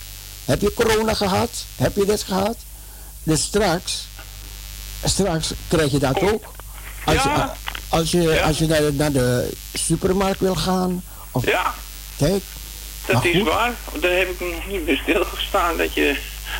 [0.46, 1.50] heb je corona gehad?
[1.76, 2.56] Heb je dit gehad?
[3.22, 4.06] Dus straks,
[5.04, 6.44] straks krijg je dat ook.
[7.04, 7.46] Als je,
[7.88, 8.42] als je, Ja.
[8.46, 11.02] als je naar, de, naar de supermarkt wil gaan.
[11.30, 11.74] Of, Ja,
[12.16, 12.42] Kijk,
[13.06, 13.72] dat is waar.
[14.00, 15.76] Daar heb ik nog niet bij stilgestaan.
[15.76, 16.16] Dat je...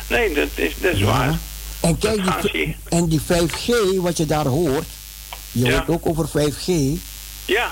[0.09, 1.05] Nee, dat is, dat is Ja.
[1.05, 1.37] waar.
[1.79, 3.69] En kijk, die, en die 5G,
[4.01, 4.85] wat je daar hoort,
[5.51, 6.71] je hoort ook over 5G.
[7.45, 7.71] Ja,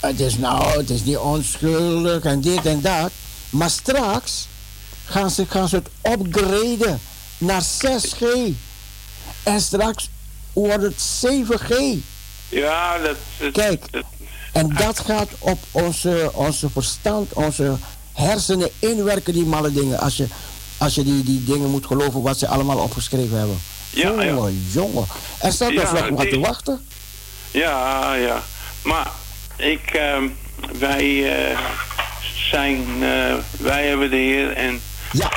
[0.00, 3.10] Het is nou, het is niet onschuldig en dit en dat.
[3.50, 4.46] Maar straks
[5.06, 5.88] gaan ze, gaan ze het
[6.20, 7.00] upgraden
[7.38, 8.24] naar 6G.
[9.42, 10.08] En straks
[10.52, 11.74] wordt het 7G.
[12.48, 13.16] ja, dat...
[13.38, 13.92] dat Kijk.
[13.92, 14.04] dat-
[14.52, 17.76] En dat gaat op onze, onze verstand, onze
[18.12, 19.98] hersenen inwerken, die malle dingen.
[19.98, 20.26] Als je,
[20.78, 23.58] Als je die, die dingen moet geloven wat ze allemaal opgeschreven hebben.
[23.90, 24.24] Ja, ja.
[24.24, 25.06] jongen, jongen.
[25.38, 26.86] Er staat Ja, nog wat te wachten.
[27.50, 28.42] Ja, ja.
[28.84, 29.10] Maar
[29.56, 30.28] ik, ehm,
[30.78, 31.58] wij eh,
[32.50, 34.80] zijn, eh, wij hebben de Heer en
[35.18, 35.30] Ja,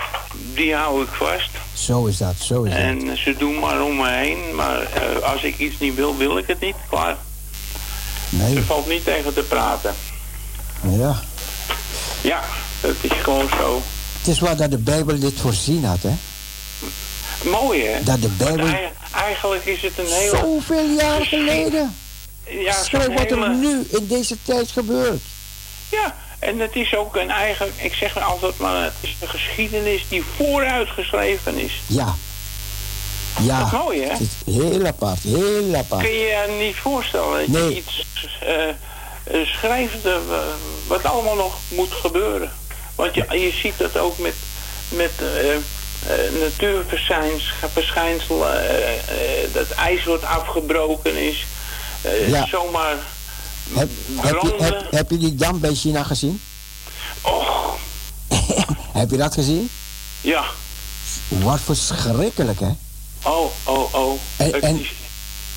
[0.54, 1.50] die hou ik vast.
[1.74, 2.80] zo is dat, zo is dat.
[2.80, 4.56] En ze doen maar om me heen.
[4.56, 6.76] Maar eh, als ik iets niet wil, wil ik het niet.
[6.90, 7.18] Klaar.
[8.30, 9.96] Nee, Er valt niet tegen te praten.
[10.82, 11.20] ja.
[12.22, 12.44] Ja,
[12.82, 13.82] dat is gewoon zo.
[14.18, 16.14] Het is waar dat de Bijbel dit voorzien had, hè?
[17.50, 18.04] Mooi, hè?
[18.04, 20.38] Dat de Bijbel ei- eigenlijk is het een hele...
[20.38, 21.96] zoveel jaar geleden.
[22.48, 25.22] Ja, Schrijf wat er hele- nu in deze tijd gebeurt.
[25.90, 27.72] Ja, en het is ook een eigen...
[27.76, 31.72] Ik zeg altijd maar, het is een geschiedenis die vooruitgeschreven is.
[31.88, 32.16] Ja.
[33.42, 33.58] Ja.
[33.60, 34.10] Dat is mooi, hè?
[34.12, 36.02] Het is heel apart, heel apart.
[36.02, 37.70] Kun je je niet voorstellen dat Nee.
[37.70, 38.06] je iets
[38.42, 38.76] eh, eh,
[39.48, 40.16] schrijft eh,
[40.88, 42.52] wat allemaal nog moet gebeuren.
[42.96, 44.34] Want je, je ziet dat ook met,
[44.90, 45.56] met eh,
[46.42, 48.64] natuurverschijnselen,
[49.54, 51.46] dat ijs wordt afgebroken is.
[52.28, 52.46] Ja.
[52.48, 52.96] Zomaar
[53.74, 56.42] Heb, heb, je, heb, heb je die dam bij China gezien?
[57.22, 57.78] Och,
[59.00, 59.70] heb je dat gezien?
[60.22, 60.44] ja.
[61.28, 62.70] Wat verschrikkelijk, hè?
[63.24, 64.20] Oh, oh, oh.
[64.62, 64.86] En-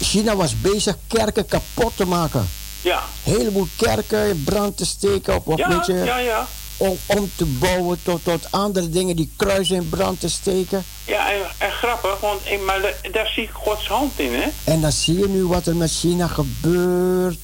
[0.01, 2.49] China was bezig kerken kapot te maken.
[2.81, 3.03] ja.
[3.25, 6.47] Een heleboel kerken in brand te steken op, op Ja, weet je, ja, ja.
[6.77, 10.85] om, om te bouwen tot, tot andere dingen die kruisen in brand te steken.
[11.05, 14.49] Ja, en, en grappig, want maar da- daar zie ik Gods hand in, hè?
[14.65, 17.39] En dan zie je nu wat er met China gebeurt.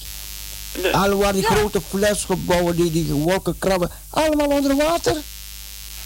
[0.83, 1.49] De- Alhoewel die ja.
[1.55, 5.17] grote flesgebouwen, die, die wolkenkrabben, allemaal onder water.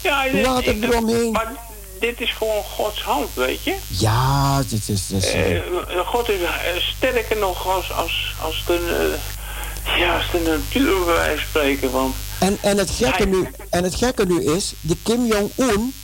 [0.02, 1.30] Ja, dit- Water ik- eromheen.
[1.32, 1.52] Maar
[2.00, 3.76] dit is gewoon Gods hand, weet je?
[3.88, 5.10] Ja, het is...
[5.32, 5.60] Eh,
[6.06, 6.48] God is eh,
[6.96, 9.18] sterker nog als, als, als, de,
[9.86, 11.90] eh, ja, als de natuur bij wijze van spreken.
[11.90, 15.94] Want en, en, het gekke Hij- nu, en het gekke nu is, de Kim Jong-un,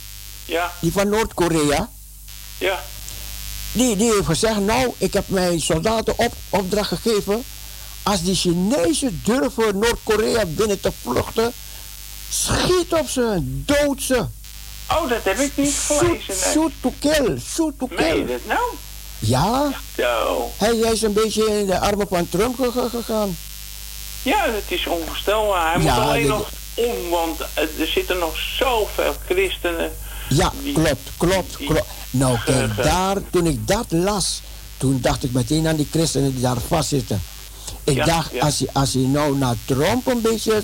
[0.45, 1.89] ja, die van Noord-Korea,
[2.57, 2.79] ja,
[3.71, 7.43] die, die heeft gezegd, nou, ik heb mijn soldaten op, opdracht gegeven,
[8.09, 11.51] als die Chinezen durven Noord-Korea binnen te vluchten,
[12.29, 14.25] schiet op ze, dood ze.
[14.91, 16.17] Oh, dat heb ik niet gelezen.
[16.27, 16.37] nee.
[16.51, 18.25] shoot to kill, shoot to kill.
[18.25, 18.59] dat nou?
[19.19, 20.51] Ja, Zo.
[20.57, 23.37] hij, hij is een beetje in de armen van Trump ge- ge- gegaan.
[24.23, 25.73] Ja, dat is onvoorstelbaar.
[25.73, 29.91] Hij Ja, moet alleen dit- nog om, want eh, er zitten nog zoveel christenen.
[30.29, 31.87] Ja, Die- klopt, klopt, die- klopt.
[32.09, 34.41] Nou, kijk, daar, toen ik dat las,
[34.77, 37.21] toen dacht ik meteen aan die christenen die daar vastzitten.
[37.83, 38.39] Ik Ja, dacht, ja.
[38.45, 40.63] als, hij, als nou naar Trump een beetje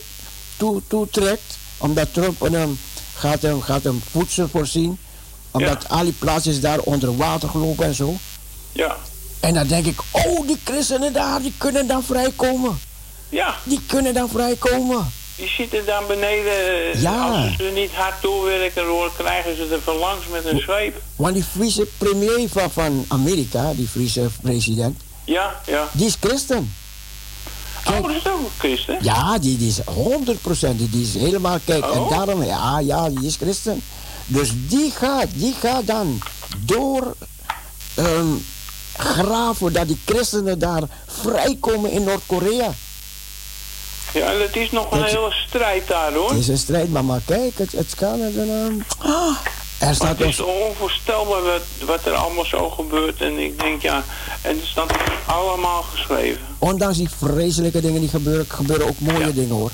[0.58, 2.80] toe, toetrekt, omdat Trump hem,
[3.18, 4.98] gaat, hem, gaat hem voedsel voorzien,
[5.52, 8.14] omdat al die plaatsjes daar onder water gelopen en zo.
[8.72, 8.96] Ja,
[9.40, 12.80] En dan denk ik, oh, die christenen daar, die kunnen dan vrijkomen.
[13.30, 13.56] ja.
[13.64, 15.12] Die kunnen dan vrijkomen.
[15.36, 16.54] Die zitten daar beneden.
[16.94, 17.30] eh, Ja.
[17.30, 21.02] Als ze niet hard doorwerken, dan krijgen ze er van langs met een zweep.
[21.16, 25.88] Want die Friese premier van, van Amerika, die Friese president, Ja, ja.
[25.92, 26.74] die is christen.
[27.88, 28.98] Oh, dat is ook christen.
[29.02, 30.76] Ja, die, die is 100%.
[30.76, 32.10] Die, die is helemaal, kijk, en Oh.
[32.10, 33.82] daarom, ja, ja, die is christen.
[34.28, 36.22] Dus die gaat, die gaat dan
[36.60, 37.16] door
[37.94, 38.28] ehm,
[38.98, 42.74] graven dat die christenen daar vrijkomen in Noord-Korea.
[44.14, 46.30] Ja, en het is nog een hele strijd daar hoor.
[46.30, 48.20] Het is een strijd, maar, maar kijk, het, het kan.
[48.20, 49.36] Het, ehm, ah,
[49.78, 53.22] er staat het is onvoorstelbaar wat, wat er allemaal zo gebeurt.
[53.22, 54.04] En ik denk ja,
[54.42, 54.94] en het staat
[55.26, 56.42] allemaal geschreven.
[56.60, 59.32] ondanks die vreselijke dingen die gebeuren, gebeuren ook mooie Ja.
[59.32, 59.72] dingen hoor.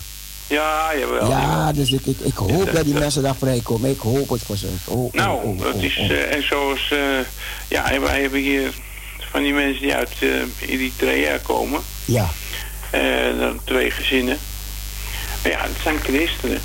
[0.48, 1.30] Ja, jawel.
[1.30, 3.90] Ja, dus ik, ik, ik hoop dat die mensen daar vrijkomen.
[3.90, 4.68] Ik hoop het voor ze.
[4.86, 7.00] Oh, oh, Nou, oh, het oh, is eh, en zoals, eh,
[7.68, 8.72] ja, en wij hebben hier
[9.32, 11.82] van die mensen die uit eh Eritrea komen.
[12.06, 12.30] Ja,
[13.40, 14.38] dan twee gezinnen.
[15.44, 16.62] Maar ja, het zijn christenen.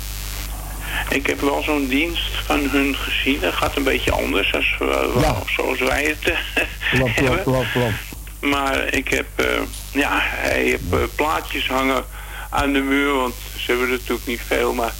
[1.09, 3.39] Ik heb wel zo'n dienst van hun gezien.
[3.39, 5.35] Dat gaat een beetje anders als, wel- Ja.
[5.55, 7.65] zoals wij het eh, hebben.
[8.41, 9.45] Maar ik heb, eh,
[9.91, 12.05] ja, hij heeft eh, plaatjes hangen
[12.49, 14.93] aan de muur, want ze hebben er natuurlijk niet veel, maar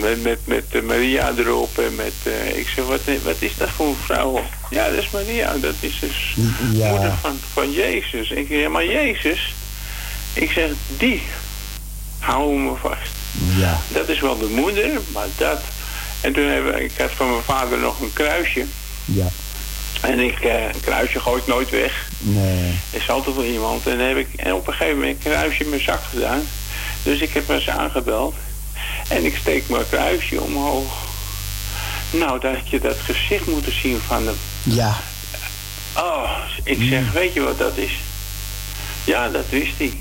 [0.00, 2.12] met, met, met Maria erop en met,
[2.54, 4.44] ik zeg, wat, wat is dat voor een vrouw?
[4.70, 6.34] Ja, dat is Maria, dat is dus
[6.72, 6.90] Ja.
[6.90, 8.30] moeder van, van Jezus.
[8.30, 9.54] Ik zeg, ja, maar Jezus,
[10.32, 11.22] ik zeg, die
[12.18, 13.10] houden me vast.
[13.56, 15.60] Ja, Dat is wel de moeder, maar dat...
[16.20, 18.64] En toen heb ik, ik had van mijn vader nog een kruisje.
[19.04, 19.26] ja.
[20.00, 22.08] En ik, eh, een kruisje gooi ik nooit weg.
[22.18, 22.70] Nee.
[22.92, 23.86] Er is altijd wel iemand.
[23.86, 26.42] En, heb ik, en op een gegeven moment een kruisje in mijn zak gedaan.
[27.02, 28.34] Dus ik heb eens aangebeld.
[29.08, 30.92] En ik steek mijn kruisje omhoog.
[32.10, 34.36] Nou, dat had je dat gezicht moeten zien van hem.
[34.62, 34.96] Ja,
[35.96, 36.30] Oh,
[36.62, 37.92] ik zeg, weet je wat dat is?
[39.04, 39.92] Ja, dat wist hij.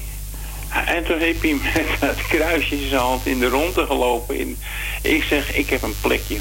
[0.86, 4.38] En toen heeft hij met dat kruisje in zijn hand in de ronde gelopen.
[4.40, 4.58] In.
[5.02, 6.38] Ik zeg, ik heb een plekje.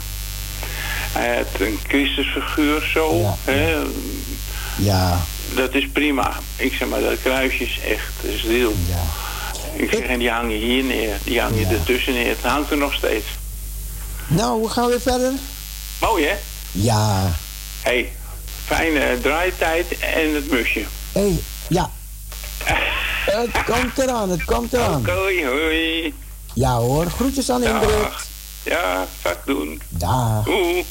[1.12, 3.14] Hij had een Christusfiguur zo.
[3.20, 3.34] Ja.
[3.44, 3.76] Hè?
[4.76, 5.20] Ja,
[5.54, 6.32] Dat is prima.
[6.56, 8.12] Ik zeg maar, dat kruisje is echt
[8.46, 8.74] ziel.
[8.88, 9.02] ja.
[9.76, 11.16] Ik zeg, en die hangen hier neer.
[11.24, 11.68] Die hangen Ja.
[11.70, 12.28] ertussen neer.
[12.28, 13.26] Het hangt er nog steeds.
[14.26, 15.32] Nou, we gaan weer verder.
[16.00, 16.34] Mooi, hè?
[16.70, 17.30] Ja.
[17.82, 18.12] hey,
[18.64, 20.82] fijne draaitijd en het musje.
[21.12, 21.90] Hé, hey, ja.
[23.24, 25.00] het komt eraan, het komt eraan.
[25.00, 25.12] Oké,
[25.46, 26.14] hoi.
[26.54, 27.88] Ja hoor, groetjes aan Ingrid.
[27.88, 28.24] Dag.
[28.62, 29.82] Ja, ga ik doen.
[29.88, 30.46] Dag.
[30.46, 30.84] Oeh.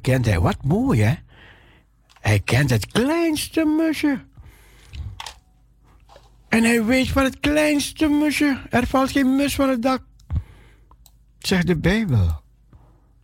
[0.00, 0.40] Kent hij.
[0.40, 1.14] Wat mooi, hè?
[2.20, 4.24] Hij kent het kleinste musje.
[6.48, 8.60] En hij weet van het kleinste musje.
[8.70, 10.02] Er valt geen mus van het dak.
[11.38, 12.40] Zegt de Bijbel.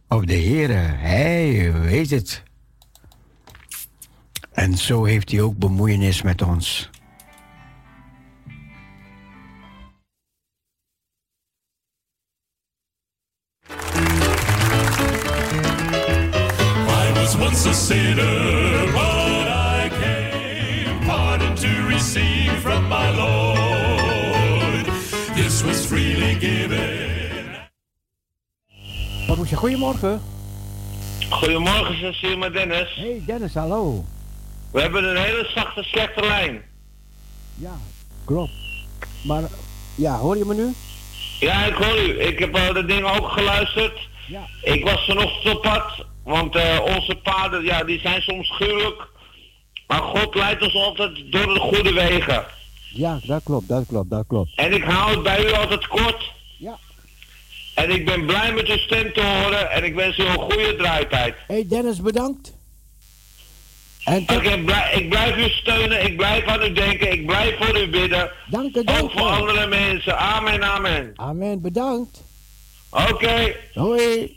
[0.09, 2.42] Of de Heere, hij weet het.
[4.53, 6.90] En zo heeft hij ook bemoeienis met ons.
[17.66, 24.87] Was once a sinner, but I came pardon to receive from my Lord.
[25.35, 27.14] This was freely given.
[29.26, 29.57] Wat moet je?
[29.57, 30.20] Goedemorgen.
[31.31, 32.94] Goedemorgen, Cecile met Dennis.
[32.94, 34.05] Hey Dennis, hallo.
[34.70, 36.62] We hebben een hele zachte, slechte lijn.
[37.55, 37.79] Ja,
[38.24, 38.52] klopt.
[39.24, 39.42] Maar,
[39.94, 40.72] ja, hoor je me nu?
[41.40, 42.20] Ja, ik hoor u.
[42.20, 44.09] Ik heb uh, de dingen ook geluisterd.
[44.29, 44.46] Ja.
[44.62, 49.07] Ik was vanochtend op pad, want eh, onze paden, ja, die zijn soms gruwelijk.
[49.87, 52.45] Maar God leidt ons altijd door de goede wegen.
[52.93, 54.51] Ja, dat klopt, dat klopt, dat klopt.
[54.57, 56.33] En ik hou het bij u altijd kort.
[56.59, 56.79] Ja.
[57.75, 60.75] En ik ben blij met uw stem te horen en ik wens u een goede
[60.77, 61.35] draaitijd.
[61.47, 62.55] Hey Dennis, bedankt.
[64.05, 67.27] En Ik, tot, heb blij- ik blijf u steunen, ik blijf aan u denken, ik
[67.27, 68.31] blijf voor u bidden.
[68.47, 69.27] dank Ook dank voor je.
[69.29, 70.19] andere mensen.
[70.19, 71.12] Amen, amen.
[71.17, 72.23] Amen, bedankt.
[72.91, 73.55] Oké.
[73.75, 74.37] Hoi.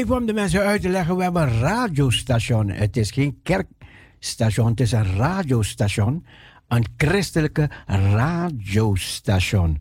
[0.00, 1.16] even om de mensen uit te leggen.
[1.16, 2.68] We hebben een radiostation.
[2.68, 6.26] Het is geen kerkstation, het is een radiostation.
[6.68, 9.80] Een christelijke radiostation.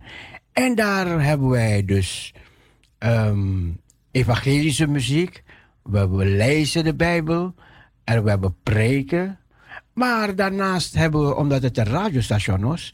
[0.54, 2.34] En daar hebben wij dus
[2.98, 3.70] ehm,
[4.12, 5.44] evangelische muziek.
[5.84, 7.56] We lezen de Bijbel.
[8.04, 9.40] En we hebben preken.
[9.94, 12.94] Maar daarnaast hebben we, omdat het een radiostation is,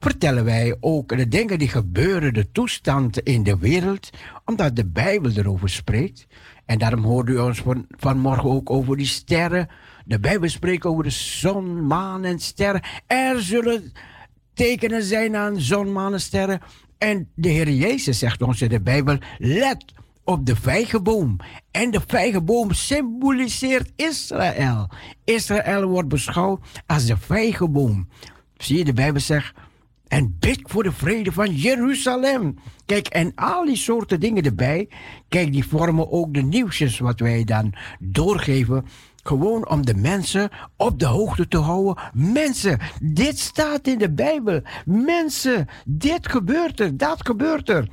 [0.00, 4.10] vertellen wij ook de dingen die gebeuren, de toestand in de wereld,
[4.44, 6.26] omdat de Bijbel erover spreekt.
[6.68, 9.68] En daarom hoorde u ons van, vanmorgen ook over die sterren.
[10.04, 12.82] De Bijbel spreekt over de zon, maan en sterren.
[13.06, 13.92] Er zullen
[14.54, 16.60] tekenen zijn aan zon, maan en sterren.
[16.98, 19.84] En de Heer Jezus zegt ons in de Bijbel, let
[20.24, 21.36] op de vijgenboom.
[21.70, 24.88] En de vijgenboom symboliseert Israël.
[25.24, 28.08] Israël wordt beschouwd als de vijgenboom.
[28.56, 29.54] Zie je, de Bijbel zegt,
[30.08, 32.54] en bid voor de vrede van Jeruzalem.
[32.86, 34.88] Kijk, en al die soorten dingen erbij.
[35.28, 38.84] Kijk, die vormen ook de nieuwsjes wat wij dan doorgeven.
[39.22, 42.02] Gewoon om de mensen op de hoogte te houden.
[42.12, 44.60] Mensen, dit staat in de Bijbel.
[44.84, 47.88] Mensen, dit gebeurt er, dat gebeurt er.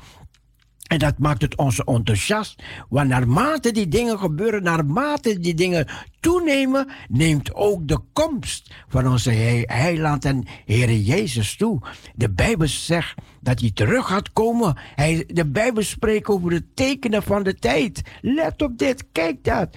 [0.86, 2.64] En dat maakt het ons enthousiast.
[2.90, 5.88] Want naarmate die dingen gebeuren, naarmate die dingen
[6.20, 11.82] toenemen, neemt ook de komst van onze He- heiland en Heere Jezus toe.
[12.16, 14.78] De Bijbel zegt dat hij terug gaat komen.
[14.96, 18.02] Hij, de Bijbel spreekt over de tekenen van de tijd.
[18.22, 19.70] Let op dit, kijk dat.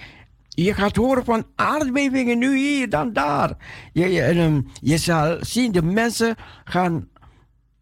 [0.49, 3.57] Je gaat horen van aardbevingen nu hier, dan daar.
[3.93, 7.07] Je, je, ehm, je zal zien, de mensen gaan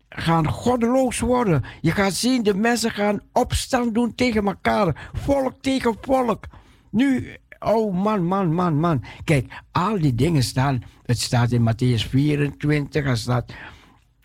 [0.09, 1.63] gaan goddeloos worden.
[1.81, 5.09] Je gaat zien, de mensen gaan opstand doen tegen elkaar.
[5.13, 6.45] Volk tegen volk.
[6.91, 9.03] Nu, oh man, man, man, man.
[9.23, 10.83] Kijk, al die dingen staan.
[11.05, 13.53] Het staat in Matthäus 24, het staat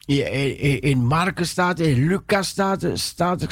[0.06, 3.46] in, Marcus staat, in Lucas staat, staat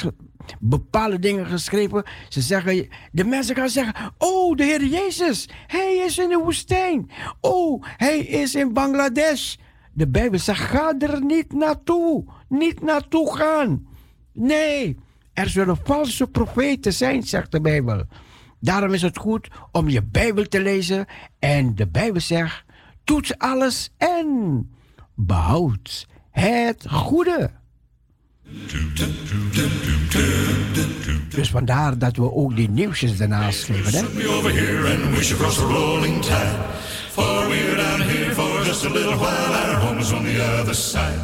[0.59, 2.03] bepaalde dingen geschreven.
[2.29, 7.11] Ze zeggen, de mensen gaan zeggen, oh, de Heer Jezus, Hij is in de woestijn.
[7.39, 9.55] Oh, Hij is in Bangladesh.
[9.93, 12.25] De Bijbel zegt, ga er niet naartoe.
[12.49, 13.87] Niet naartoe gaan.
[14.33, 14.97] Nee,
[15.33, 18.03] er zullen valse profeten zijn, zegt de Bijbel.
[18.59, 21.05] Daarom is het goed om je Bijbel te lezen.
[21.39, 22.63] En de Bijbel zegt,
[23.03, 24.69] toets alles en
[25.15, 27.51] behoud het goede.
[31.29, 33.93] Dus vandaar dat we ook die nieuwsjes daarnaast geven.
[33.93, 34.05] Hè?
[37.17, 37.75] Me over here and we should cross the rolling tide.
[37.75, 39.53] For we're down here for just a little while.
[39.53, 41.19] Our home is on the other side.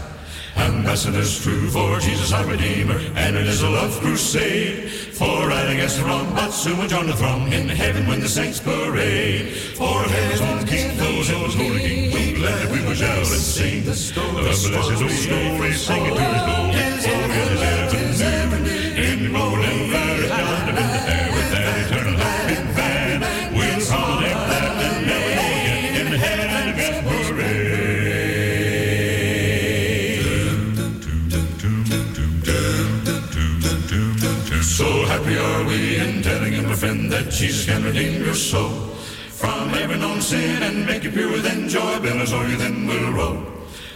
[0.55, 5.99] Ambassadors true for Jesus our Redeemer, and it is a love crusade for right against
[5.99, 9.53] the wrong, but soon we'll join the throng in heaven when the saints parade.
[9.75, 13.83] For heaven's one King, those heaven's holy King, we glad we will shout and sing
[13.83, 13.93] the
[14.41, 17.16] blessed old story, sing it to his glory.
[36.77, 38.69] Friend, that Jesus can redeem your soul
[39.33, 41.99] from every known sin and make you pure within joy.
[41.99, 43.43] Billows o'er you then will roll.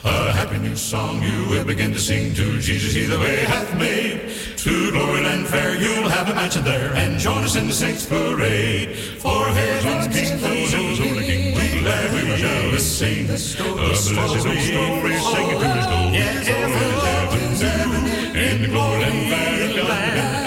[0.03, 3.77] A happy new song you will begin to sing to Jesus, He the way hath
[3.77, 4.33] made.
[4.65, 8.07] To glory land fair, you'll have a mansion there, and join us in the saints'
[8.07, 8.97] parade.
[9.21, 13.25] For heaven's King, those hills, holy King, we glad we shall sing.
[13.25, 16.13] A blessed old story, sing it to His glory.
[16.17, 20.40] Yes, heaven's heaven, in the glory land fair, land,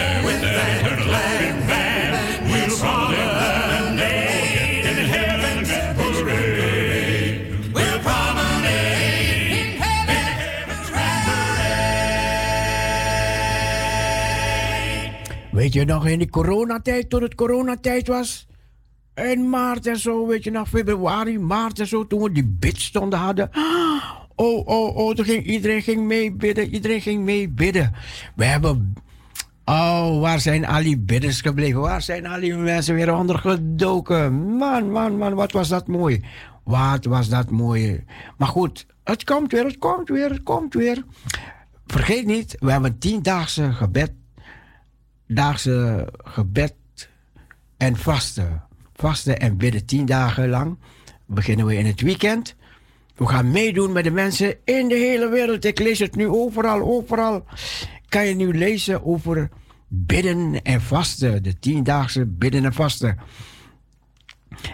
[15.64, 18.46] Weet je nog in die coronatijd, toen het coronatijd was?
[19.14, 23.18] In maart en zo, weet je nog, februari, maart en zo, toen we die bidstonden
[23.18, 23.50] hadden.
[24.36, 27.92] Oh, oh, oh, toen ging, iedereen ging meebidden, iedereen ging meebidden.
[28.36, 28.94] We hebben...
[29.64, 31.80] Oh, waar zijn al die bidders gebleven?
[31.80, 34.56] Waar zijn al die mensen weer ondergedoken?
[34.56, 36.24] Man, man, man, wat was dat mooi.
[36.64, 38.04] Wat was dat mooi.
[38.36, 41.04] Maar goed, het komt weer, het komt weer, het komt weer.
[41.86, 44.12] Vergeet niet, we hebben een tiendaagse gebed
[45.26, 46.74] daagse gebed
[47.76, 48.62] en vasten.
[48.94, 50.78] Vasten en bidden tien dagen lang.
[51.26, 52.54] Beginnen we in het weekend.
[53.14, 55.64] We gaan meedoen met de mensen in de hele wereld.
[55.64, 57.44] Ik lees het nu overal, overal.
[58.08, 59.50] Kan je nu lezen over
[59.88, 61.42] bidden en vasten.
[61.42, 63.18] De tiendaagse bidden en vasten.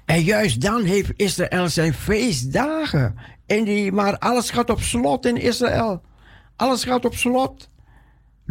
[0.05, 3.17] En juist dan heeft Israël zijn feestdagen.
[3.47, 6.03] En die, maar alles gaat op slot in Israël.
[6.57, 7.70] Alles gaat op slot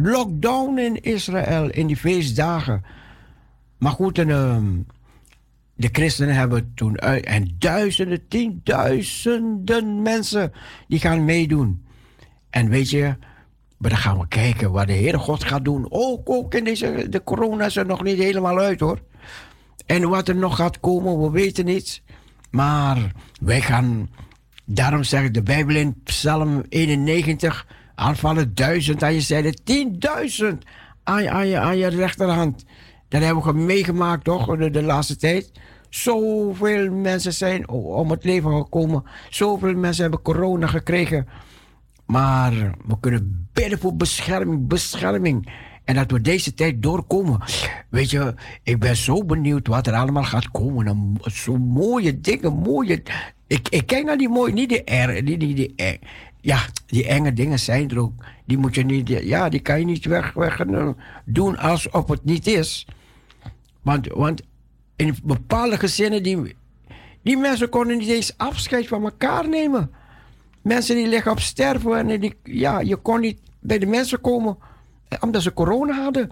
[0.02, 2.84] lockdown in Israël in die feestdagen.
[3.78, 4.64] Maar goed, ehm,
[5.74, 7.24] de christenen hebben toen uit.
[7.24, 10.52] En duizenden, tienduizenden mensen
[10.88, 11.84] die gaan meedoen.
[12.50, 13.16] En weet je,
[13.78, 15.86] maar dan gaan we kijken wat de Heere God gaat doen.
[15.88, 17.06] Ook, ook in deze.
[17.08, 18.98] De corona is er nog niet helemaal uit hoor.
[19.86, 22.02] En wat er nog gaat komen, we weten niet.
[22.50, 24.10] Maar wij gaan.
[24.64, 27.66] Daarom zegt de Bijbel in Psalm 91
[28.00, 30.64] aanvallen duizend aan je zijde, tienduizend
[31.04, 32.64] aan, je- aan, je, aan je rechterhand.
[33.08, 35.52] Dat hebben we meegemaakt, toch, de, de laatste tijd.
[35.88, 39.02] Zoveel mensen zijn om het leven gekomen.
[39.30, 41.26] Zoveel mensen hebben corona gekregen.
[42.06, 42.52] Maar
[42.86, 45.52] we kunnen bidden voor bescherming, bescherming.
[45.84, 47.40] En dat we deze tijd doorkomen.
[47.90, 50.86] Weet je, ik ben zo benieuwd wat er allemaal gaat komen.
[50.86, 53.02] En Zo mooie dingen, mooie...
[53.46, 55.74] Ik, ik kijk naar die mooie, niet die er, die, die, die,
[56.40, 58.12] ja, die enge dingen zijn er ook.
[58.44, 60.34] Die moet je niet, ja, die kan je niet weg,
[61.24, 62.86] doen alsof het niet is.
[63.82, 64.42] Want, want
[64.96, 66.56] in bepaalde gezinnen, die,
[67.22, 69.90] die mensen konden niet eens afscheid van elkaar nemen.
[70.62, 74.58] Mensen die liggen op sterven en die, ja, je kon niet bij de mensen komen
[75.20, 76.30] omdat ze corona hadden.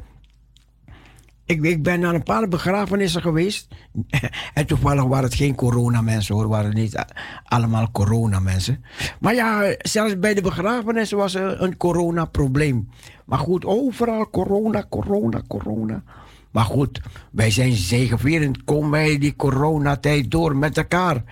[1.48, 3.68] Ik, ik ben naar een paar begrafenissen geweest.
[4.54, 6.48] en toevallig waren het geen coronamensen hoor.
[6.48, 7.04] Waren niet
[7.44, 8.84] allemaal coronamensen.
[9.20, 12.88] Maar ja, zelfs bij de begrafenissen was er een coronaprobleem.
[13.24, 16.02] Maar goed, overal corona, corona, corona.
[16.50, 18.64] Maar goed, wij zijn zegevierend.
[18.64, 21.22] Komen wij die coronatijd door met elkaar.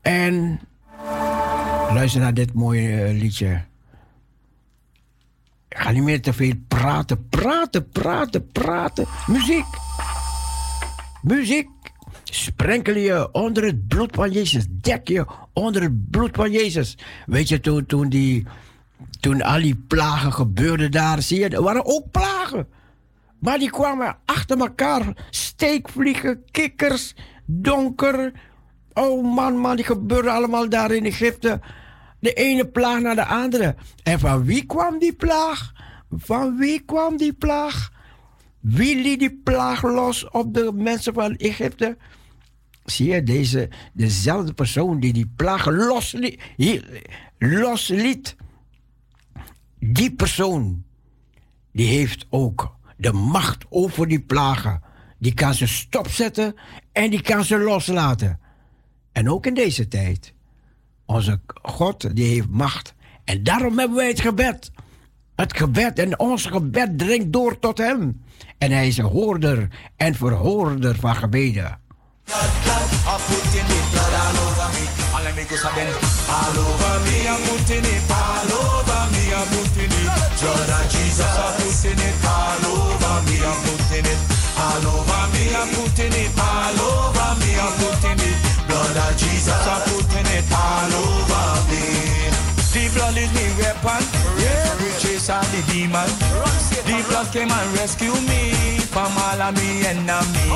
[0.00, 0.60] En
[1.92, 3.68] luister naar dit mooie eh, liedje.
[5.76, 9.06] Ga niet meer te veel praten, praten, praten, praten.
[9.26, 9.66] Muziek.
[11.22, 11.68] Muziek.
[12.24, 14.66] Sprenkel je onder het bloed van Jezus.
[14.70, 16.98] Dek je onder het bloed van Jezus.
[17.26, 18.46] Weet je, toen, toen, die,
[19.20, 22.66] toen al die plagen gebeurden daar, zie je, er waren ook plagen.
[23.38, 25.26] Maar die kwamen achter elkaar.
[25.30, 27.14] Steekvliegen, kikkers,
[27.46, 28.32] donker.
[28.92, 31.60] Oh man, man, die gebeurden allemaal daar in Egypte.
[32.20, 33.74] De ene plaag naar de andere.
[34.02, 35.72] En van wie kwam die plaag?
[36.10, 37.92] Van wie kwam die plaag?
[38.60, 41.96] Wie liet die plaag los op de mensen van Egypte?
[42.84, 46.40] Zie je, deze, dezelfde persoon die die plaag losliet,
[47.38, 48.36] losliet
[49.78, 50.84] die persoon,
[51.72, 54.82] die heeft ook de macht over die plagen.
[55.18, 56.54] Die kan ze stopzetten
[56.92, 58.40] en die kan ze loslaten.
[59.12, 60.34] En ook in deze tijd.
[61.10, 62.94] Onze God, die heeft macht.
[63.24, 64.70] En daarom hebben wij het gebed.
[65.36, 68.22] Het gebed en ons gebed dringt door tot hem.
[68.58, 71.78] En hij is een hoorder en verhoorder van gebeden.
[89.16, 89.99] Jesus.
[90.80, 91.84] All over me.
[92.72, 94.00] The blood is me weapon.
[94.40, 96.08] Yeah, chase all the demon.
[96.88, 100.48] The blood came and rescue me from all of me enemy.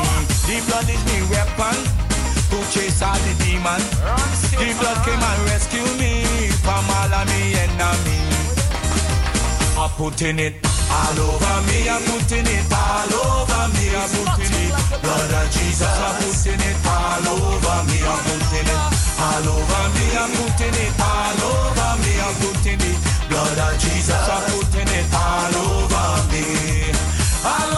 [0.48, 1.76] The blood is me weapon
[2.48, 3.80] to chase all the demon.
[4.56, 6.24] The blood came and rescue me
[6.64, 8.18] from all of me enemy.
[9.76, 10.54] I'm putting it
[10.88, 11.84] all over me.
[11.84, 13.92] I'm putting it all over me.
[13.92, 14.72] I'm putting it
[15.04, 15.84] blood of Jesus.
[15.84, 17.98] I'm putting it all over me.
[18.08, 20.06] I'm putting it all over me.
[20.16, 22.12] I'm putting it all over me.
[22.20, 22.98] I'm putting it
[23.28, 24.10] blood of Jesus.
[24.12, 26.92] I'm putting it all over me.
[27.44, 27.73] All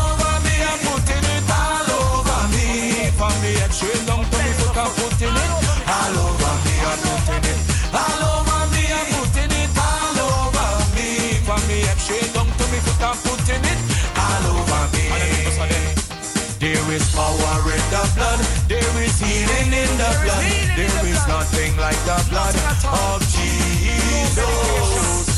[21.86, 24.42] like the blood of Jesus.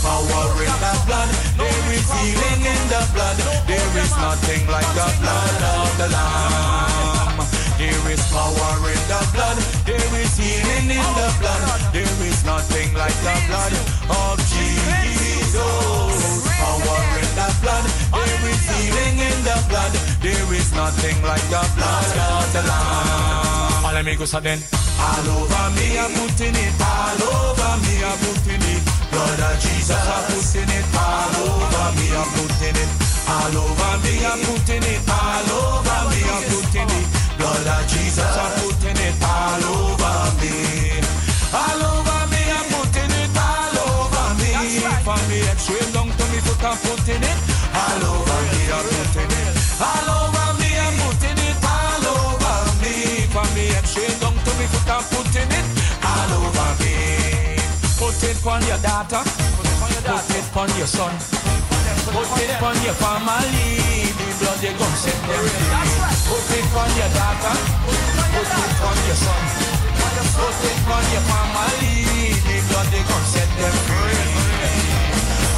[0.00, 1.28] Power in the blood.
[1.60, 3.36] There is healing in the blood.
[3.68, 7.36] There is nothing like the blood of the Lamb.
[7.76, 9.58] There is power in the blood.
[9.84, 11.62] There is healing in the blood.
[11.92, 13.74] There is nothing like the blood
[14.08, 15.60] of Jesus.
[16.64, 17.84] Power in the blood.
[18.16, 19.92] There is healing in the blood.
[20.24, 23.67] There is nothing like the blood of the Lamb.
[23.88, 24.60] All amigos are then.
[25.00, 26.76] All over me, I'm putting it.
[26.76, 28.84] All over me, I'm putting it.
[29.08, 30.84] Blood of Jesus, I'm putting it.
[30.92, 32.90] All over me, I'm putting it.
[33.32, 35.00] All over me, I'm putting it.
[35.08, 37.06] All over me, I'm putting it.
[37.40, 39.16] Blood of Jesus, I'm putting it.
[39.24, 41.00] All over me.
[41.56, 43.32] All over me, I'm putting it.
[43.40, 44.52] All over me.
[45.00, 47.38] From the head straight down to me foot, I'm putting it.
[47.72, 49.80] All over me, I'm putting it.
[49.80, 50.07] All
[58.38, 59.18] Put it on your daughter.
[59.18, 61.10] Put it on your son.
[62.06, 64.14] Put it on your family.
[64.14, 66.06] The blood they gon' set them free.
[66.30, 67.54] Put it on your daughter.
[67.82, 69.42] Put it on your son.
[70.38, 72.30] Put it on your family.
[72.46, 74.22] The blood they gon' set them free.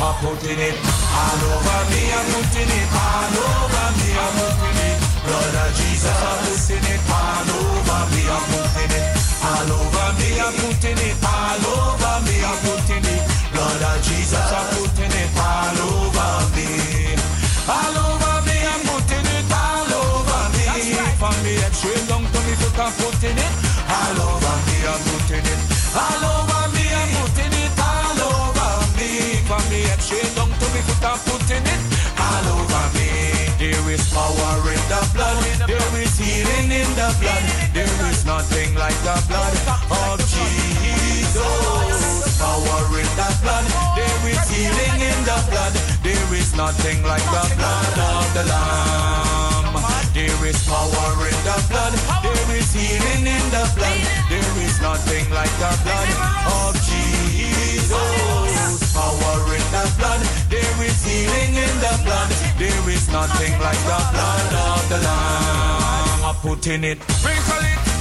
[0.01, 2.01] I'm putting it all over me.
[2.17, 4.09] I'm putting it all over me.
[4.17, 4.97] I'm putting it.
[5.29, 6.17] Blood of Jesus.
[6.17, 8.23] I'm putting it all over me.
[8.25, 10.31] I'm putting it all over me.
[10.41, 12.37] I'm putting it all over me.
[12.45, 13.23] I'm putting it.
[13.53, 14.35] Blood of Jesus.
[14.53, 14.90] I'm putting
[38.51, 39.55] nothing like the blood
[39.91, 41.39] of Jesus.
[42.39, 43.67] Power in the blood.
[43.95, 45.75] There is healing in the blood.
[46.03, 49.79] There is nothing like the blood of the Lamb.
[50.15, 51.95] There is power in the blood.
[52.27, 54.01] There is healing in the blood.
[54.31, 56.09] There is nothing like the blood
[56.51, 57.95] of Jesus.
[58.95, 60.23] Power in the blood.
[60.51, 62.31] There is healing in the blood.
[62.59, 66.25] There is nothing like the blood of the Lamb.
[66.25, 66.99] I'm putting it.
[67.11, 68.00] Sprinkle it.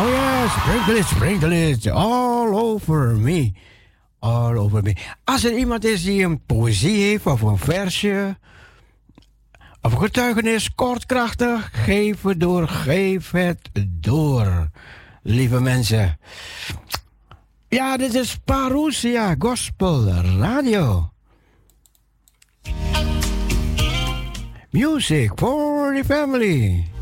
[0.00, 3.52] Oh, sprinkle it, sprinkle it all over me.
[4.18, 4.96] All over me.
[5.24, 8.36] Als er iemand is die een poëzie heeft of een versje.
[9.82, 14.68] Of getuigenis, kortkrachtig, geef het door, geef het door.
[15.22, 16.18] Lieve mensen.
[17.68, 20.08] Ja, dit is Parousia Gospel
[20.38, 21.10] Radio.
[24.70, 26.97] Music for the family.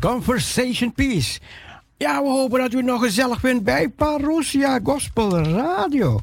[0.00, 1.40] Conversation Peace.
[1.96, 6.20] Ja, we hopen dat u nog gezellig vindt bij Parousia Gospel Radio.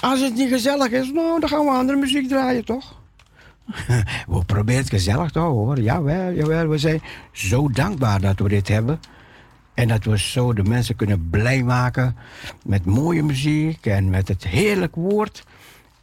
[0.00, 3.00] Als het niet gezellig is, nou, dan gaan we andere muziek draaien, toch?
[4.28, 5.80] we proberen het gezellig te houden, hoor.
[5.80, 6.68] Jawel, jawel.
[6.68, 7.02] We zijn
[7.32, 9.00] zo dankbaar dat we dit hebben.
[9.74, 12.16] En dat we zo de mensen kunnen blij maken
[12.64, 15.44] met mooie muziek en met het heerlijk woord.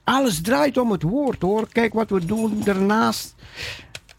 [0.03, 1.67] Alles draait om het woord, hoor.
[1.71, 3.35] Kijk wat we doen daarnaast.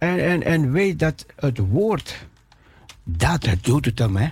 [0.04, 2.26] En, en, en weet dat het woord
[3.04, 4.28] dat doet het hem, hè.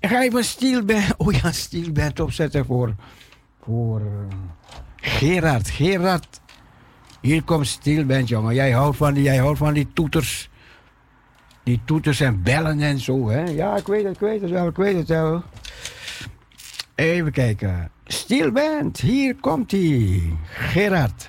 [0.00, 2.94] Ik ga even stilband, oh ja, stilband opzetten voor,
[3.62, 4.06] voor uh,
[4.96, 5.68] Gerard.
[5.70, 6.40] Gerard,
[7.20, 8.54] hier komt stilband, jongen.
[8.54, 10.50] Jij houdt van die, jij houdt van die toeters.
[11.62, 13.42] Die toeters en bellen en zo, hè.
[13.44, 15.42] Ja, ik weet het, ik weet het wel, ik weet het wel.
[16.94, 17.90] Even kijken.
[18.04, 20.22] Stilband, hier komt hij.
[20.44, 21.28] Gerard.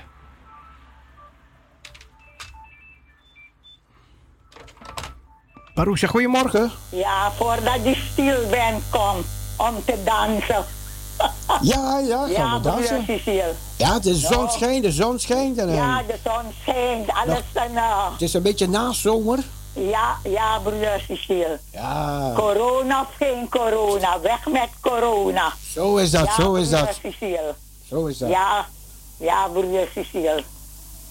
[5.80, 6.72] Parousia, goedemorgen.
[6.90, 9.26] Ja, voordat die stilband komt
[9.58, 10.66] om te dansen.
[11.62, 13.04] Ja, ja, gaan Ja, we dansen.
[13.06, 13.54] Cecile.
[13.78, 15.58] Ja, de zon schijnt, de zon schijnt.
[15.58, 17.76] En, Ja, de zon schijnt, alles en...
[17.78, 19.40] eh, Het is een beetje nazomer.
[19.74, 21.60] ja, ja, broeder Cecile.
[21.72, 25.54] Ja, Corona of geen corona, weg met corona.
[25.74, 27.00] zo is dat, ja, zo is broeder dat.
[27.14, 27.56] Cecile.
[27.90, 28.30] Zo is dat.
[28.30, 28.66] Ja,
[29.18, 30.44] ja, broeder Cecile.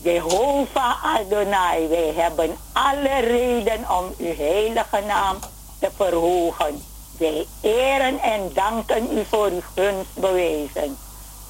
[0.02, 5.38] Jehovah Adonai, wij hebben alle reden om uw heilige naam
[5.80, 6.82] te verhogen.
[7.18, 10.98] Wij eren en danken u voor uw gunst bewezen.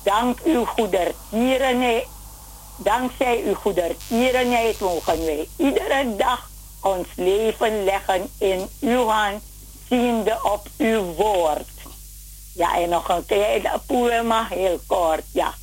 [0.02, 2.06] Dank uw goedertierenheid,
[2.76, 6.48] dankzij uw goedertierenheid mogen wij iedere dag
[6.82, 9.42] ons leven leggen in uw hand,
[9.88, 11.68] ziende op uw woord.
[12.54, 15.54] Ja, en nog een kleine poema, heel kort, ja.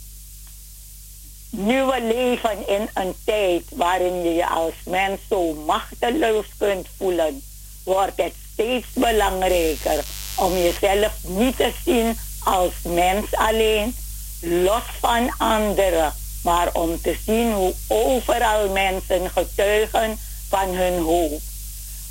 [1.58, 7.42] Nu we leven in een tijd waarin je je als mens zo machteloos kunt voelen,
[7.84, 10.04] wordt het steeds belangrijker
[10.36, 13.96] om jezelf niet te zien als mens alleen,
[14.42, 21.42] los van anderen, maar om te zien hoe overal mensen getuigen van hun hoop,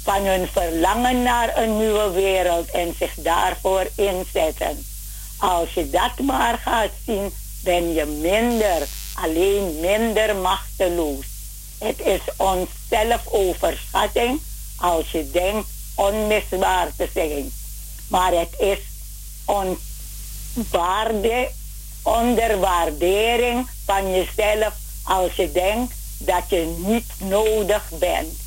[0.03, 4.85] van hun verlangen naar een nieuwe wereld en zich daarvoor inzetten.
[5.39, 7.33] Als je dat maar gaat zien,
[7.63, 11.27] ben je minder, alleen minder machteloos.
[11.79, 14.41] Het is onszelfoverschatting
[14.77, 17.53] als je denkt onmisbaar te zijn.
[18.09, 18.79] Maar het is
[20.55, 21.51] onwaarde,
[22.03, 28.43] onderwaardering van jezelf als je denkt dat je niet nodig bent.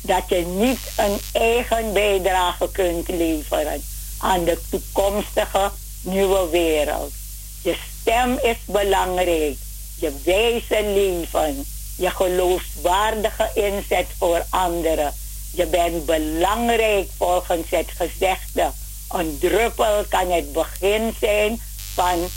[0.00, 3.84] Dat je niet een eigen bijdrage kunt leveren
[4.18, 7.12] aan de toekomstige nieuwe wereld.
[7.62, 9.56] Je stem is belangrijk.
[10.00, 11.64] Je wijze leven.
[11.96, 15.14] Je geloofwaardige inzet voor anderen.
[15.50, 18.70] Je bent belangrijk volgens het gezegde.
[19.08, 21.60] Een druppel kan het begin zijn
[21.94, 22.28] van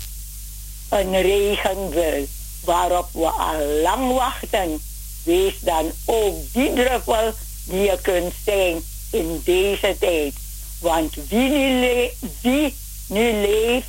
[0.89, 2.29] een regenbui.
[2.63, 4.81] Waarop we al lang wachten.
[5.23, 7.33] Wees dan ook die druppel
[7.65, 10.33] die je kunt zijn in deze tijd.
[10.79, 12.09] Want wie nu,
[12.41, 12.75] wie
[13.07, 13.87] nu leeft,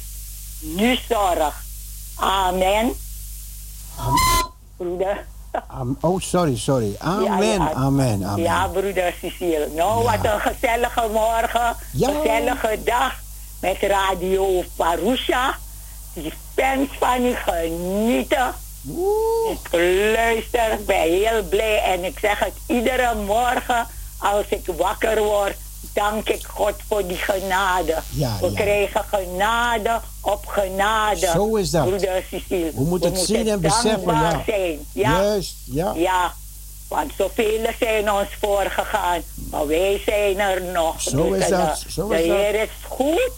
[0.60, 1.64] nu zorgt.
[2.14, 3.01] Amen.
[4.76, 5.24] Broeder.
[5.68, 6.94] Am- oh, sorry, sorry.
[6.98, 7.72] Amen, Ja, ja.
[7.72, 8.42] amen, amen.
[8.42, 9.68] Ja, broeder Cecile.
[9.74, 10.10] Nou, Ja.
[10.16, 11.76] wat een gezellige morgen.
[11.92, 13.12] Gezellige dag
[13.60, 15.54] met Radio Parusha.
[16.14, 18.54] Die fans van u genieten.
[18.88, 19.68] Oeh, Ik
[20.16, 23.86] luister, ik ben heel blij en ik zeg het iedere morgen
[24.18, 25.56] als ik wakker word,
[25.94, 27.98] dank ik God voor die genade.
[28.10, 29.02] Ja, We ja.
[29.10, 31.26] genade op genade.
[31.26, 31.86] Zo is dat.
[31.86, 32.70] Broeder Cecile.
[32.74, 34.42] We moeten het zien en beseffen, ja.
[34.46, 34.86] Zijn.
[34.92, 35.22] ja.
[35.22, 35.92] Juist, ja.
[35.96, 36.34] Ja,
[36.88, 41.00] want zoveel zijn ons voorgegaan, maar wij zijn er nog.
[41.00, 42.36] Zo is Dus, dat, eh, zo de is dat.
[42.36, 43.30] Heer is goed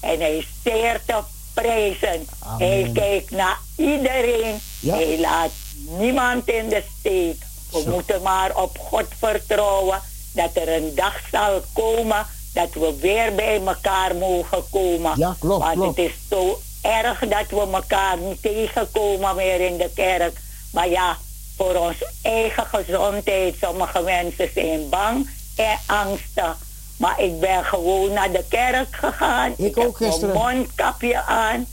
[0.00, 1.18] en hij is zeer te
[1.54, 2.26] prijzen.
[2.38, 2.68] Amen.
[2.68, 4.60] Hij kijkt naar iedereen.
[4.80, 4.94] Ja.
[4.94, 5.50] Hij laat
[5.98, 7.36] niemand in de steek.
[7.70, 7.90] We Zo.
[7.90, 10.00] moeten maar op God vertrouwen
[10.32, 15.12] dat er een dag zal komen dat we weer bij elkaar mogen komen.
[15.16, 15.96] Ja, klopt, Want klopt.
[15.96, 20.36] het is zo erg dat we elkaar niet tegenkomen meer in de kerk.
[20.72, 21.16] Maar ja,
[21.56, 26.56] voor onze eigen gezondheid, sommige mensen zijn bang en angstig.
[26.96, 29.54] Maar ik ben gewoon naar de kerk gegaan.
[29.56, 30.38] Ik heb ook gisteren.
[30.38, 31.66] mijn mondkapje aan.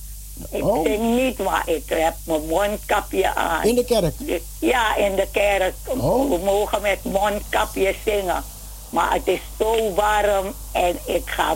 [0.49, 0.83] Ik Oh.
[0.83, 3.63] zing niet, maar ik heb mijn mondkapje aan.
[3.63, 4.13] In de kerk.
[4.59, 5.73] Ja, in de kerk.
[5.85, 6.29] Oh.
[6.29, 8.43] We mogen met mondkapje zingen.
[8.89, 11.55] Maar het is zo warm en ik ga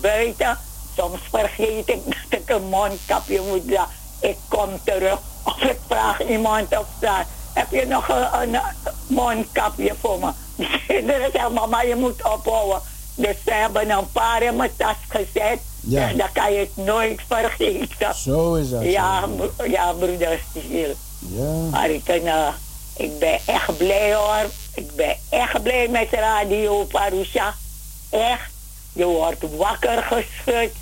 [0.00, 0.58] buiten.
[0.96, 3.86] Soms vergeet ik dat ik een mondkapje moet doen.
[4.20, 7.26] Ik kom terug of ik vraag iemand op straat.
[7.52, 8.60] Heb je nog een, een
[9.06, 10.30] mondkapje voor me?
[10.56, 12.80] Die kinderen zeggen, mama je moet ophouden.
[13.14, 15.60] Dus ze hebben een paar in mijn tas gezet.
[15.80, 16.06] Ja.
[16.06, 18.14] Dus dan kan je het nooit vergeten.
[18.14, 18.82] Zo is dat.
[18.82, 19.24] Ja,
[19.66, 20.94] ja broeder Stiel.
[21.18, 21.52] Ja.
[21.70, 22.48] Maar ik, kan, eh,
[22.96, 24.50] ik ben echt blij hoor.
[24.74, 27.54] Ik ben echt blij met Radio Parusha.
[28.10, 28.50] Echt.
[28.92, 30.72] Je wordt wakker geschud.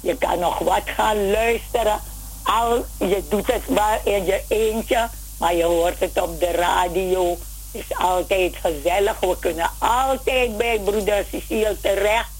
[0.00, 2.00] Je kan nog wat gaan luisteren.
[2.42, 5.08] Al, je doet het maar in je eentje.
[5.38, 7.30] Maar je hoort het op de radio.
[7.30, 9.20] Het is altijd gezellig.
[9.20, 12.30] We kunnen altijd bij broeder Cecile terecht.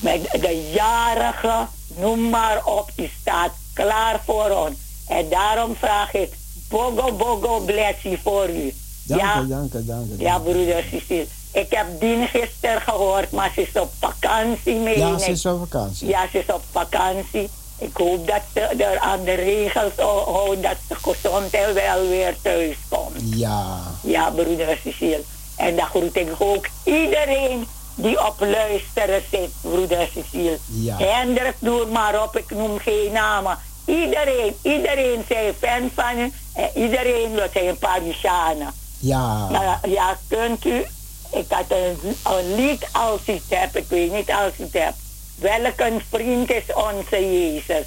[0.00, 4.76] Met de jarige, noem maar op, die staat klaar voor ons.
[5.08, 6.32] En daarom vraag ik,
[6.70, 8.74] bogo bogo blessie voor u.
[9.02, 10.22] Dank ja, je, dank je, dank je.
[10.24, 11.26] ja, broeder Cecile.
[11.52, 14.98] Ik heb Dien gisteren gehoord, maar ze is op vakantie mee.
[14.98, 16.08] Ja, ze is op vakantie.
[16.08, 17.48] Ja, ze is op vakantie.
[17.78, 22.36] Ik hoop dat ze er aan de regels houdt dat ze gezond en wel weer
[22.42, 23.36] thuis komt.
[23.36, 23.76] Ja.
[24.02, 25.22] Ja, broeder Cecile.
[25.56, 30.58] En dan groet ik ook iedereen die op luisteren zit, broeder Cecile.
[30.66, 30.96] Ja.
[30.96, 33.58] Hendrik, doe maar op, ik noem geen namen.
[33.90, 38.72] Iedereen, iedereen zijn fan van u en iedereen wil zijn Parisianen.
[38.98, 39.48] Ja.
[39.88, 40.84] Ja, kunt u,
[41.30, 44.72] ik had een, een lied als u het hebt, ik weet niet als u het
[44.72, 44.96] hebt.
[45.38, 47.86] Welk een vriend is onze Jezus?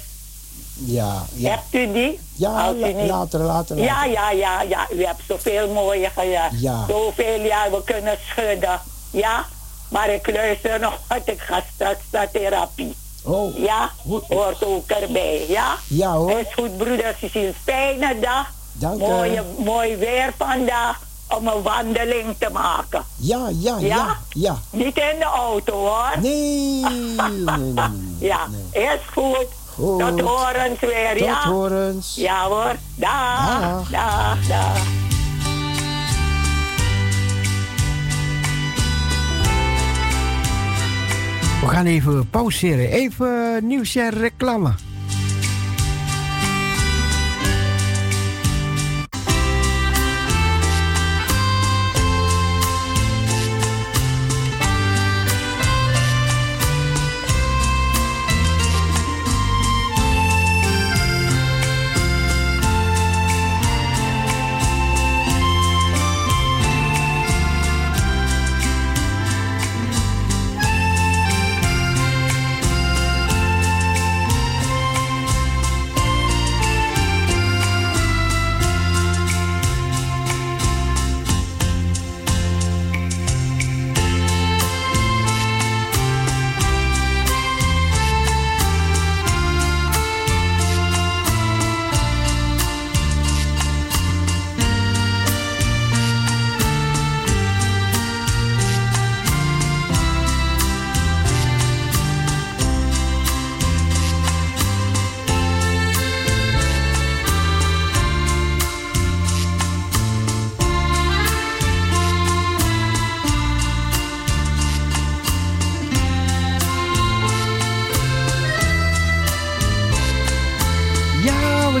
[0.74, 1.26] Ja.
[1.34, 1.50] Ja.
[1.50, 2.20] Hebt u die?
[2.36, 4.10] Ja, u la- niet- later, later, Ja, later.
[4.12, 4.86] ja, ja, ja.
[4.92, 6.50] U hebt zoveel mooie gedaan.
[6.60, 6.84] Ja.
[6.88, 8.80] Zoveel jaar, we kunnen schudden.
[9.10, 9.46] Ja,
[9.88, 12.94] maar ik luister nog, want ik ga straks naar therapie.
[13.26, 13.58] Oh.
[13.58, 14.24] Ja, Goed.
[14.28, 15.44] hoort ook erbij.
[15.48, 15.74] Ja?
[15.88, 16.30] Ja hoor.
[16.30, 17.52] Is goed, broeder Cecile.
[17.64, 18.50] Fijne dag.
[18.72, 18.98] Dank.
[19.00, 23.04] Mooie, mooi weer vandaag om een wandeling te maken.
[23.16, 23.86] Ja, ja, ja.
[23.86, 24.18] Ja?
[24.28, 24.56] Ja.
[24.70, 26.12] Niet in de auto hoor.
[26.20, 26.84] Nee.
[27.16, 27.74] Nee, nee.
[28.30, 28.38] Ja,
[28.72, 28.84] Nee.
[28.84, 29.46] is goed.
[29.74, 29.98] Goed.
[29.98, 31.48] Tot horens weer, Tot ja?
[31.48, 32.14] horens.
[32.16, 32.74] Ja hoor.
[32.94, 33.46] Dag.
[33.60, 33.90] Dag.
[33.90, 34.78] Dag, dag.
[41.60, 42.90] We gaan even pauzeren.
[42.90, 44.74] Even nieuws en reclame.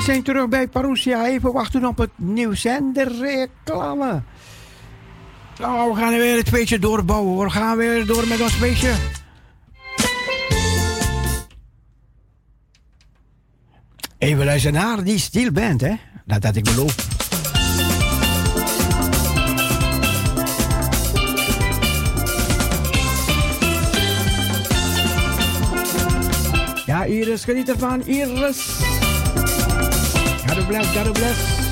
[0.04, 1.26] Zijn terug bij Parousia.
[1.26, 4.22] Even wachten op het nieuws en de reclame.
[5.58, 7.44] Nou, we gaan weer het feestje doorbouwen.
[7.44, 8.92] We gaan weer door met ons feestje.
[14.18, 15.94] Even luisteren naar die stil bent, hè?
[16.24, 17.06] Dat had ik beloofd.
[26.86, 28.06] Ja, Iris, geniet ervan.
[28.06, 28.82] Iris.
[30.54, 31.63] God bless, God bless.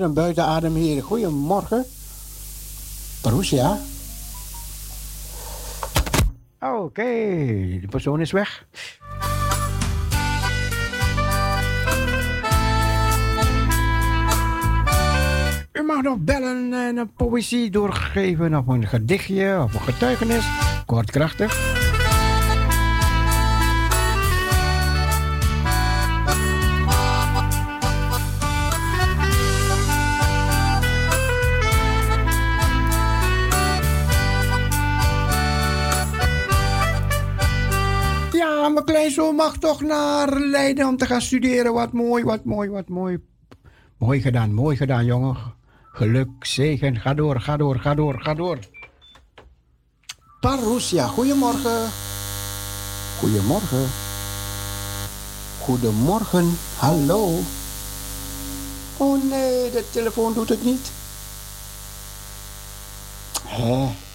[0.00, 1.02] Adem, buiten adem, heren.
[1.02, 1.84] Goedemorgen.
[3.20, 3.78] Parousia.
[6.60, 7.02] Oké,
[7.80, 8.66] de persoon is weg.
[15.72, 20.48] U mag nog bellen en een poëzie doorgeven of een gedichtje of een getuigenis.
[20.86, 21.79] Kortkrachtig.
[21.79, 21.79] mijn
[39.50, 41.72] mag toch naar Leiden om te gaan studeren.
[41.72, 43.18] Wat mooi, wat mooi, wat mooi.
[43.98, 45.36] Mooi gedaan, mooi gedaan, jongen.
[45.92, 48.58] Geluk, zegen, ga door, ga door, ga door, ga door.
[50.40, 51.88] Parousia, goedemorgen.
[53.18, 53.86] Goedemorgen.
[55.60, 57.38] Goedemorgen, hallo.
[58.96, 60.90] Oh nee, de telefoon doet het niet.
[63.46, 64.09] Hé.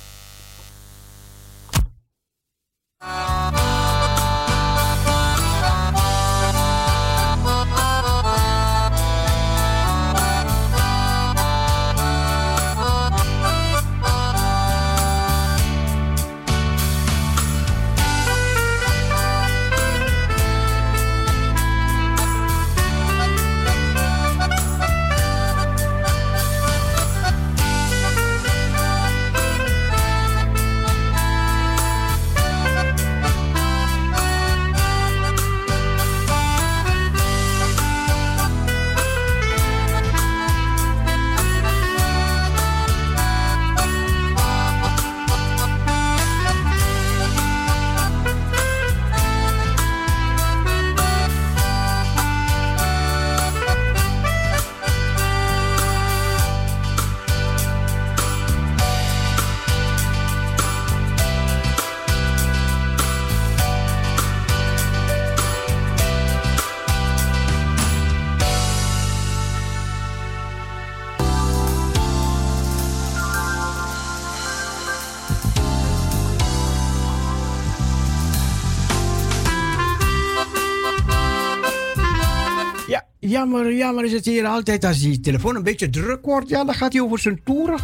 [83.55, 84.85] Jammer, jammer is het hier altijd.
[84.85, 87.79] Als die telefoon een beetje druk wordt, ja, dan gaat hij over zijn toeren.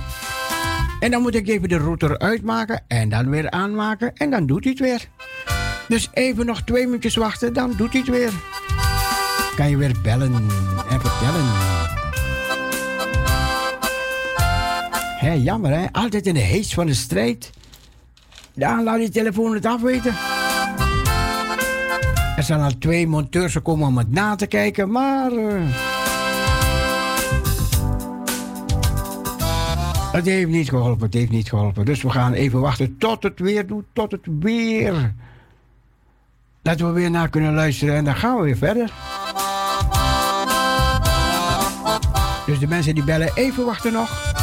[0.99, 4.63] En dan moet ik even de router uitmaken en dan weer aanmaken en dan doet
[4.63, 5.07] hij het weer.
[5.87, 8.31] Dus even nog twee minuutjes wachten, dan doet hij het weer.
[9.55, 10.33] Kan je weer bellen
[10.89, 11.45] en vertellen.
[15.17, 17.49] Hé, jammer hè, altijd in de heest van de strijd.
[18.53, 20.13] Dan laat die telefoon het afweten.
[22.41, 25.31] Er zijn al twee monteurs gekomen om het na te kijken, maar...
[25.31, 25.61] Uh,
[30.11, 31.85] het heeft niet geholpen, het heeft niet geholpen.
[31.85, 35.13] Dus we gaan even wachten tot het weer doet, tot het weer...
[36.61, 38.91] Dat we weer naar kunnen luisteren en dan gaan we weer verder.
[42.45, 44.40] Dus de mensen die bellen, even wachten nog.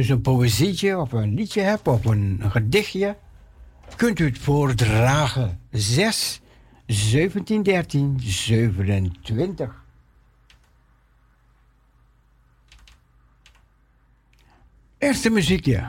[0.00, 3.16] Dus een poëzietje of een liedje hebt of een, gedichtje,
[3.96, 5.60] kunt u het voordragen.
[5.70, 6.40] 6
[6.86, 9.84] 17 13 27.
[14.98, 15.88] Eerste muziekje.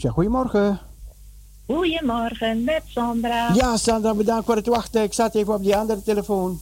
[0.00, 0.10] Marusha.
[0.10, 0.80] Goedemorgen.
[1.66, 3.52] Goedemorgen, met Sandra.
[3.54, 5.02] Ja, Sandra, bedankt voor het wachten.
[5.02, 6.60] Ik zat even op die andere telefoon.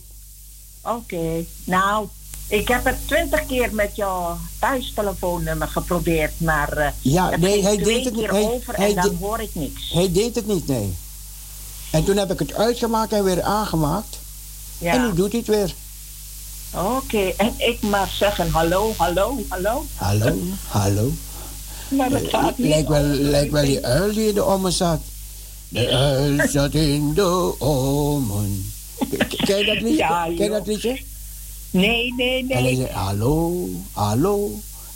[0.83, 2.07] Oké, nou,
[2.49, 8.05] ik heb het twintig keer met jouw thuistelefoonnummer geprobeerd, maar uh, ja, nee, hij deed
[8.05, 8.31] het niet.
[8.31, 9.93] Hij, over hij en dan hoor ik niks.
[9.93, 10.97] Hij deed het niet, nee.
[11.91, 14.19] En toen heb ik het uitgemaakt en weer aangemaakt.
[14.79, 14.93] Ja.
[14.93, 15.75] En nu doet hij het weer.
[16.75, 19.85] Oké, en ik maar zeggen hallo, hallo, hallo.
[19.95, 20.37] Hallo,
[20.69, 21.13] hallo.
[21.89, 22.69] Maar dat gaat niet.
[22.69, 25.01] Lijkt wel, lijkt wel die uil die in de ommen zat.
[25.69, 28.73] De uil zat in de ommen.
[29.37, 29.97] Ken je dat liedje?
[29.97, 31.01] Ja, Ken je dat liedje?
[31.71, 32.57] Nee, nee, nee.
[32.57, 34.51] En hij zei, hallo, hallo.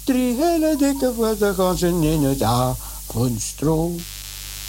[0.04, 3.94] Drie hele dikke witte ganzen in het avondstro.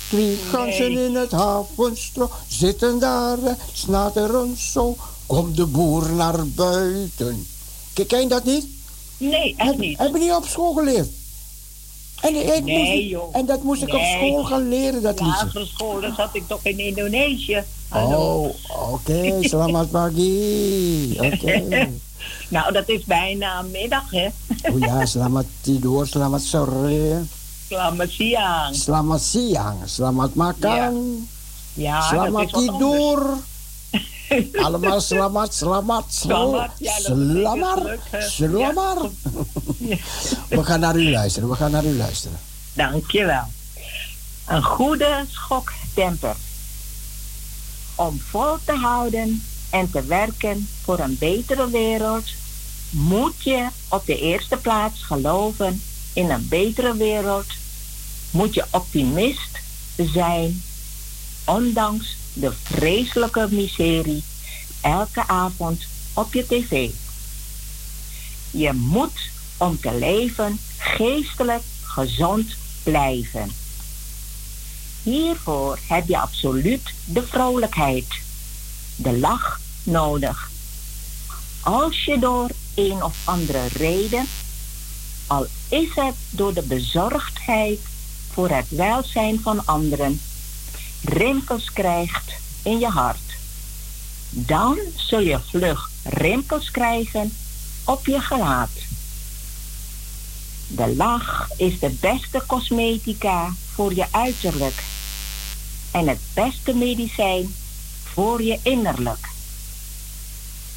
[0.10, 3.38] Drie ganzen in het avondstro zitten daar,
[3.74, 4.98] snateren zo.
[5.26, 7.48] Komt de boer naar buiten.
[8.08, 8.66] Ken je dat niet?
[9.18, 9.98] Nee, echt niet.
[9.98, 11.10] Heb je niet op school geleerd?
[12.24, 13.36] En, nee, joh.
[13.36, 14.02] en dat moest ik nee.
[14.02, 15.46] op school gaan leren, dat liedje.
[15.46, 17.64] Lagere school, dan zat ik toch in Indonesië.
[17.90, 18.42] Hallo.
[18.42, 19.12] Oh, oké.
[19.12, 19.44] Okay.
[19.44, 21.18] Selamat pagi.
[21.20, 21.36] Oké.
[21.36, 21.92] Okay.
[22.48, 24.28] nou, dat is bijna middag, hè?
[24.72, 27.22] oh ja, selamat tidur, selamat sore.
[27.68, 28.76] Selamat siang.
[28.76, 30.94] Selamat siang, selamat makan.
[31.74, 33.20] Ja, ja selamat tidur.
[34.54, 36.72] Allemaal selamat, selamat, selamat.
[36.80, 39.12] Selamat, selamat.
[40.50, 42.40] We gaan naar u luisteren, we gaan naar u luisteren.
[42.74, 43.44] Dankjewel.
[44.48, 46.36] Een goede schoktemper.
[47.96, 52.26] Om vol te houden en te werken voor een betere wereld,
[52.90, 55.82] moet je op de eerste plaats geloven
[56.14, 57.46] in een betere wereld.
[58.32, 59.60] Moet je optimist
[59.96, 60.64] zijn,
[61.46, 64.24] ondanks de vreselijke miserie
[64.82, 65.84] elke avond
[66.14, 66.90] op je tv.
[68.52, 73.52] Je moet om te leven geestelijk gezond blijven.
[75.04, 78.06] Hiervoor heb je absoluut de vrolijkheid,
[78.96, 80.50] de lach nodig.
[81.62, 84.28] Als je door een of andere reden,
[85.28, 87.80] al is het door de bezorgdheid
[88.32, 90.22] voor het welzijn van anderen,
[91.04, 92.32] rimpels krijgt
[92.64, 93.38] in je hart,
[94.30, 97.34] dan zul je vlug rimpels krijgen
[97.84, 98.70] op je gelaat.
[100.68, 104.84] De lach is de beste cosmetica voor je uiterlijk
[105.92, 107.56] en het beste medicijn
[108.14, 109.28] voor je innerlijk.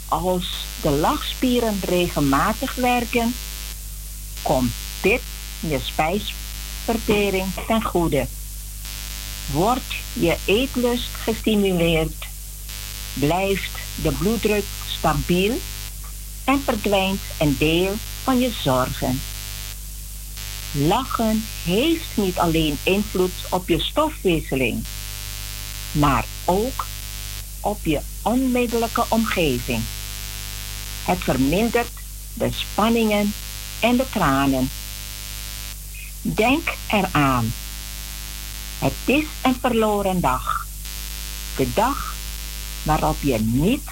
[0.09, 3.35] Als de lachspieren regelmatig werken,
[4.43, 5.23] komt dit
[5.61, 8.27] je spijsvertering ten goede.
[9.53, 12.27] Wordt je eetlust gestimuleerd,
[13.15, 14.65] blijft de bloeddruk
[14.99, 15.59] stabiel
[16.45, 19.21] en verdwijnt een deel van je zorgen.
[20.73, 24.85] Lachen heeft niet alleen invloed op je stofwisseling,
[25.93, 26.87] maar ook
[27.61, 29.81] op je onmiddellijke omgeving.
[31.05, 31.91] Het vermindert
[32.35, 33.33] de spanningen
[33.81, 34.71] en de tranen.
[36.23, 37.53] Denk eraan.
[38.79, 40.67] Het is een verloren dag.
[41.57, 42.15] De dag
[42.83, 43.83] waarop je niet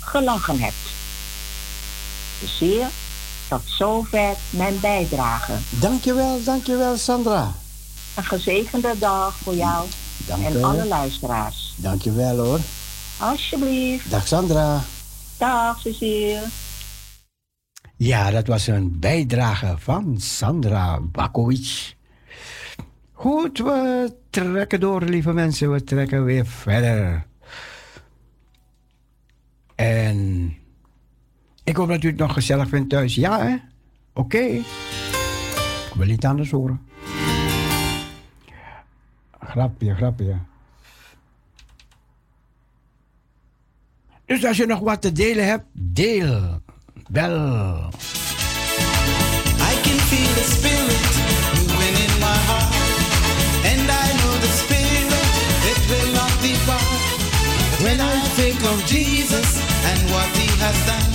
[0.00, 0.94] gelachen hebt.
[2.44, 2.86] Zeer
[3.48, 5.52] tot zover mijn bijdrage.
[5.70, 7.54] Dankjewel, dankjewel Sandra.
[8.16, 9.86] Een gezegende dag voor jou
[10.26, 11.74] Dank en alle luisteraars.
[11.76, 12.60] Dankjewel hoor.
[13.18, 14.10] Alsjeblieft.
[14.10, 14.84] Dag Sandra.
[15.38, 16.42] Dag Cecile.
[17.96, 21.95] Ja, dat was een bijdrage van Sandra Bakovic.
[23.18, 25.72] Goed, we trekken door, lieve mensen.
[25.72, 27.26] We trekken weer verder.
[29.74, 30.52] En
[31.64, 33.14] ik hoop dat u het nog gezellig vindt thuis.
[33.14, 33.54] Ja, hè?
[34.12, 34.36] Oké.
[34.36, 34.56] Okay.
[34.56, 36.80] Ik wil niet anders horen.
[39.40, 40.36] Grapje, grapje.
[44.24, 46.60] Dus als je nog wat te delen hebt, deel.
[47.08, 47.90] Bel.
[49.58, 51.15] I can feel the spirit
[58.86, 61.05] Jesus and what he has done.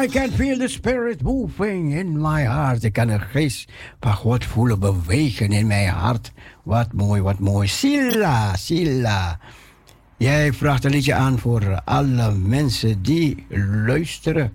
[0.00, 2.84] I can feel the spirit moving in my heart.
[2.84, 3.70] Ik kan de geest
[4.00, 6.32] van God voelen bewegen in mijn hart.
[6.62, 7.68] Wat mooi, wat mooi.
[7.68, 9.38] Silla, Silla.
[10.16, 13.46] Jij vraagt een liedje aan voor alle mensen die
[13.86, 14.52] luisteren.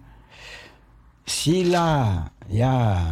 [1.23, 3.11] Silla, ja.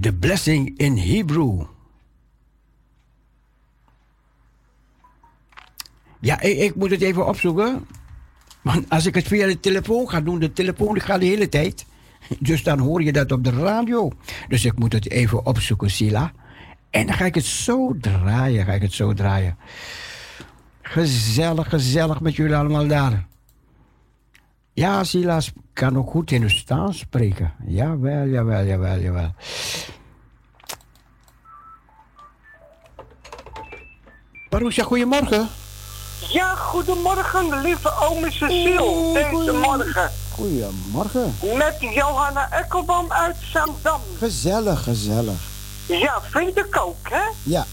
[0.00, 1.62] The blessing in Hebrew.
[6.20, 7.86] Ja, ik, ik moet het even opzoeken.
[8.62, 11.86] Want als ik het via de telefoon ga doen, de telefoon gaat de hele tijd.
[12.38, 14.10] Dus dan hoor je dat op de radio.
[14.48, 16.32] Dus ik moet het even opzoeken, Sila.
[16.90, 19.56] En dan ga ik het zo draaien, ga ik het zo draaien.
[20.82, 23.26] Gezellig, gezellig met jullie allemaal daar.
[24.72, 27.52] Ja, Silas kan ook goed in het staan spreken.
[27.66, 29.34] Jawel, jawel, jawel, jawel.
[34.50, 35.48] Marusha, goedemorgen.
[36.32, 39.12] Ja, goedemorgen, lieve ome Cecile.
[39.12, 40.10] Deze morgen.
[40.34, 41.36] Goedemorgen.
[41.56, 44.00] Met Johanna Ekkelboom uit Zandam.
[44.18, 45.40] Gezellig, gezellig.
[45.86, 47.22] Ja, vind ik ook, hè?
[47.42, 47.66] Ja.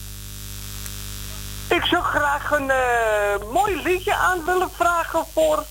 [1.68, 5.64] Ik zou graag een uh, mooi liedje aan willen vragen voor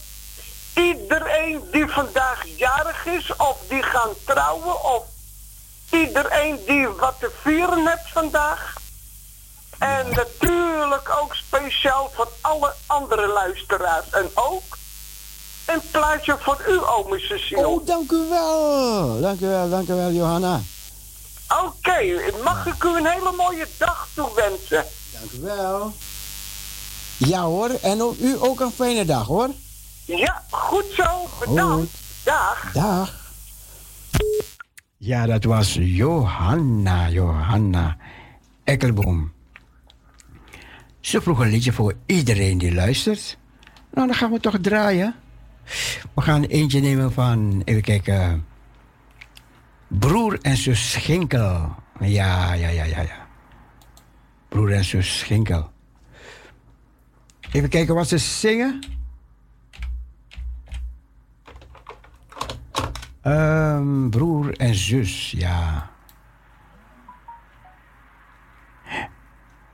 [0.74, 5.02] iedereen die vandaag jarig is, of die gaan trouwen, of
[5.90, 8.77] iedereen die wat te vieren heeft vandaag.
[9.78, 14.10] En natuurlijk ook speciaal voor alle andere luisteraars.
[14.10, 14.78] En ook
[15.66, 17.66] een plaatje voor u, ome Cecile.
[17.68, 19.20] Oh, dank u wel.
[19.20, 20.60] Dank u wel, dank u wel, Johanna.
[21.64, 24.84] Oké, mag ik u een hele mooie dag toewensen?
[25.12, 25.92] Dank u wel.
[27.16, 29.48] Ja hoor, en ook, u ook een fijne dag hoor.
[30.04, 31.28] Ja, goed zo.
[31.38, 31.90] Bedankt.
[32.24, 32.72] Dag.
[32.72, 33.14] Dag.
[34.96, 37.96] Ja, dat was Johanna, Johanna
[38.64, 39.32] Ekkelboom.
[41.00, 43.38] Ze vroeg een liedje voor iedereen die luistert.
[43.92, 45.14] Nou, dan gaan we toch draaien.
[46.14, 48.46] We gaan eentje nemen van, even kijken.
[49.88, 51.74] Broer en zus Schinkel.
[52.00, 53.26] Ja, ja, ja, ja, ja.
[54.48, 55.70] Broer en zus Schinkel.
[57.52, 58.80] Even kijken wat ze zingen.
[63.22, 65.90] Um, broer en zus, ja.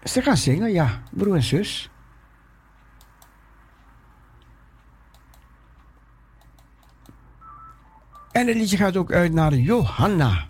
[0.05, 1.89] Ze gaan zingen, ja, broer en zus.
[8.33, 10.49] En het liedje gaat ook uit naar Johanna.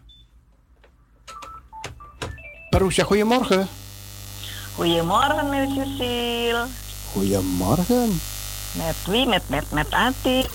[2.71, 3.69] Parousia, goedemorgen.
[4.75, 6.67] Goedemorgen, meneer Cecile.
[7.13, 8.21] Goedemorgen.
[8.73, 9.27] Met wie?
[9.27, 10.51] Met, met, met Antik.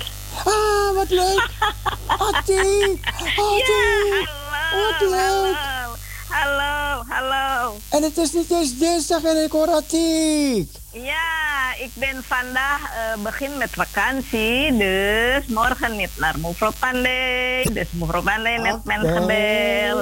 [0.46, 1.50] Ah, wat leuk.
[2.18, 3.00] Antik.
[3.36, 4.28] Antik.
[4.72, 5.79] Ja, wat leuk.
[6.30, 7.76] Hallo, hallo.
[7.90, 10.72] En het is niet eens dinsdag en ik hoor Atiek.
[10.94, 17.68] Ja, ik ben vandaag eh, begin met vakantie, dus morgen niet naar mevrouw Pandey.
[17.74, 19.26] Dus mevrouw Pandey met mijn.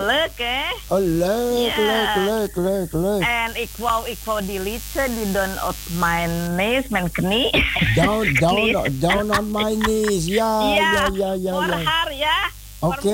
[0.06, 0.96] Leuk hè?
[0.96, 2.14] Oh, leuk, Ja.
[2.16, 3.22] leuk, leuk, leuk, leuk.
[3.22, 7.66] En ik wou, ik wou die liedje die doen op mijn neus, mijn knie.
[7.96, 10.26] Down, down, down on my knees.
[10.26, 11.52] Ja, ja, ja, ja.
[11.54, 11.84] voor ja.
[11.84, 12.38] haar ja.
[12.80, 13.10] Oké.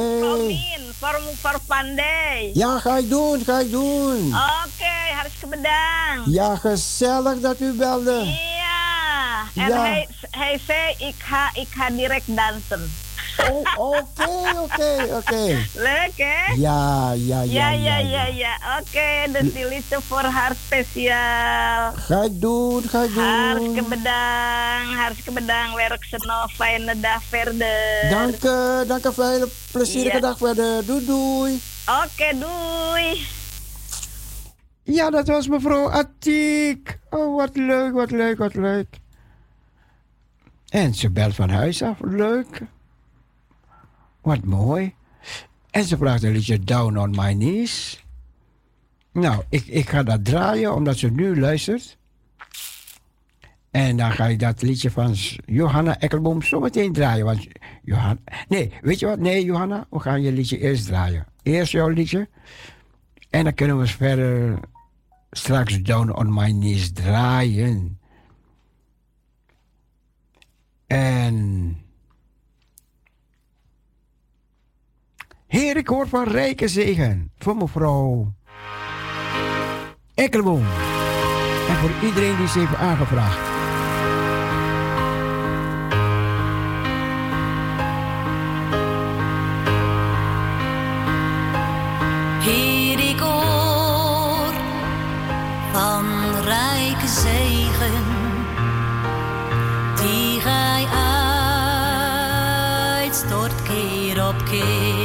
[0.48, 0.94] Min,
[1.42, 2.52] voor Pandey.
[2.54, 4.28] Ja, ga ik doen, ga ik doen.
[4.28, 6.34] Oké, hartstikke bedankt.
[6.34, 8.24] Ja, gezellig dat u belde.
[8.26, 9.82] Ja, en Ja.
[9.82, 12.92] Hij, hij zei, ik ga, ik ga direct dansen.
[13.38, 15.58] Oh, oké, oké, oké.
[15.76, 16.54] Leuk hè?
[16.56, 18.26] Ja, ja, Ja, ja, ja, ja.
[18.26, 18.58] ja.
[18.80, 21.92] Oké, dus die liedje voor haar speciaal.
[21.94, 23.90] Ga ik doen, ga ik Hartstikke doen.
[23.90, 25.76] bedankt, hartstikke bedankt.
[25.76, 28.08] Werk ze nog, fijne dag verder.
[28.10, 30.22] Dank je, dank je hele plezierige Ja.
[30.22, 30.86] dag verder.
[30.86, 31.62] Doei, doei.
[31.88, 33.28] Oké, doei.
[34.84, 37.00] Ja, dat was mevrouw Atiek.
[37.10, 38.88] Oh, wat leuk, wat leuk, wat leuk.
[40.70, 42.62] En ze belt van huis af, leuk.
[44.24, 44.94] Wat mooi.
[45.72, 48.06] En ze vraagt een liedje Down on My Knees.
[49.12, 51.98] Nou, ik, ik ga dat draaien omdat ze nu luistert.
[53.72, 57.26] En dan ga ik dat liedje van Johanna Ekkelboom zo meteen draaien.
[57.26, 57.48] Want
[57.84, 59.20] Johanna, nee, weet je wat?
[59.20, 61.26] Nee, Johanna, we gaan je liedje eerst draaien.
[61.42, 62.30] Eerst jouw liedje.
[63.30, 64.60] En dan kunnen we verder
[65.32, 68.00] straks Down on My Knees draaien.
[70.88, 71.78] En.
[75.54, 78.34] Heer, ik hoor van rijke zegen voor mevrouw
[80.14, 80.66] Ekkelboom.
[81.70, 83.52] En voor iedereen die ze heeft aangevraagd.
[92.44, 93.18] Heer,
[95.72, 96.06] van
[96.44, 98.04] rijke zegen,
[99.96, 100.86] die gij
[102.96, 105.03] uitstort keer op keer.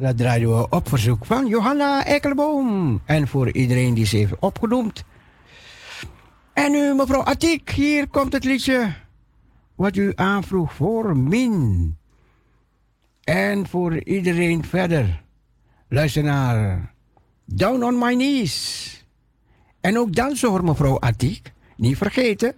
[0.00, 3.00] Dat draaien we op verzoek van Johanna Ekkelboom.
[3.04, 5.04] En voor iedereen die ze heeft opgenoemd.
[6.52, 8.94] En nu, mevrouw Atik, hier komt het liedje
[9.74, 11.96] wat u aanvroeg voor Min.
[13.24, 15.22] En voor iedereen verder.
[15.88, 16.92] Luister naar
[17.44, 19.04] Down on My Knees.
[19.80, 21.52] En ook dansen hoor, mevrouw Atik.
[21.76, 22.54] Niet vergeten.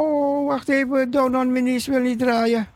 [0.00, 1.10] Oh, wacht even.
[1.10, 2.68] Down on My Knees wil niet draaien.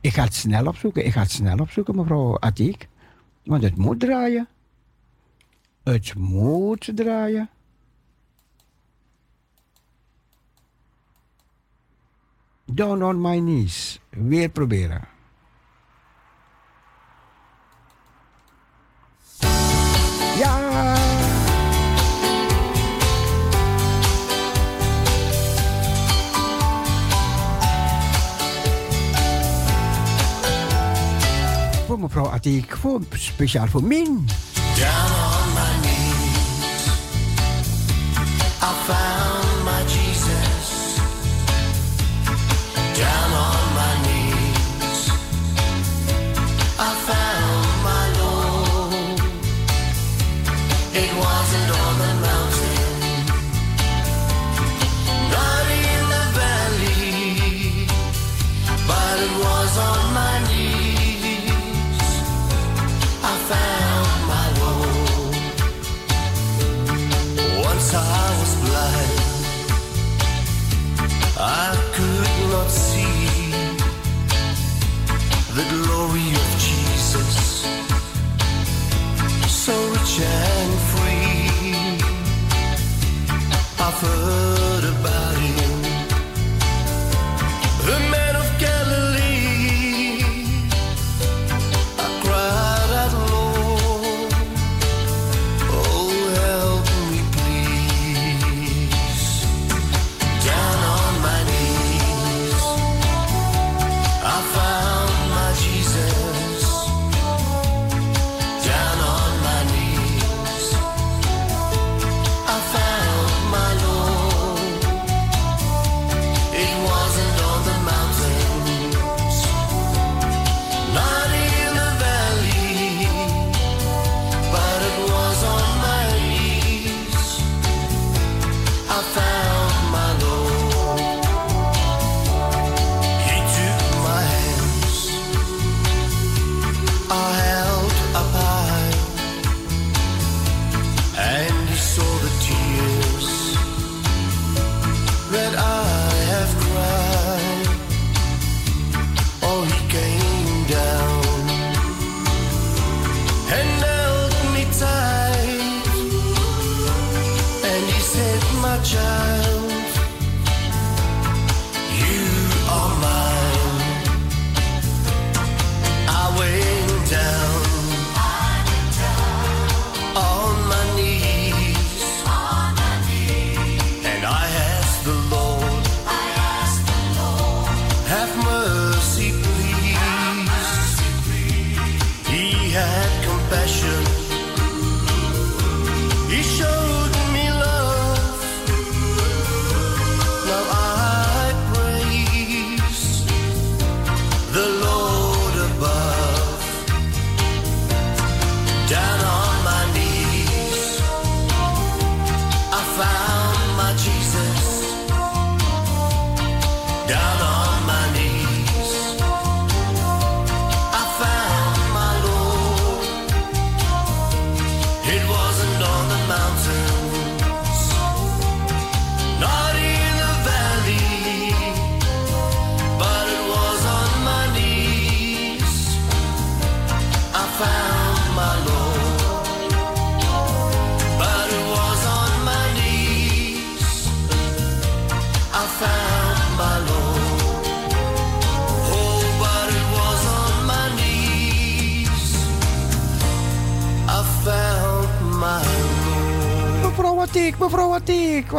[0.00, 1.06] Ik ga het snel opzoeken.
[1.06, 2.88] Ik ga het snel opzoeken, mevrouw Atik.
[3.44, 4.48] Want het moet draaien.
[5.82, 7.50] Het moet draaien.
[12.64, 14.00] Down on my knees.
[14.10, 15.11] Weer proberen.
[31.92, 34.04] Voor mevrouw Atik, voor, speciaal voor Min.
[34.04, 36.84] Down on my knees,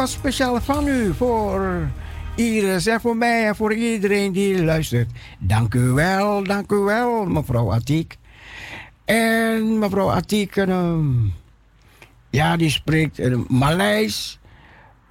[0.04, 1.88] Wat speciaal van u voor
[2.34, 5.10] Iris en voor mij en voor iedereen die luistert.
[5.38, 8.16] Dank u wel, dank u wel, mevrouw Atik.
[9.04, 11.06] En mevrouw Atik, ehm,
[12.30, 14.38] ja, die spreekt uh, Maleis,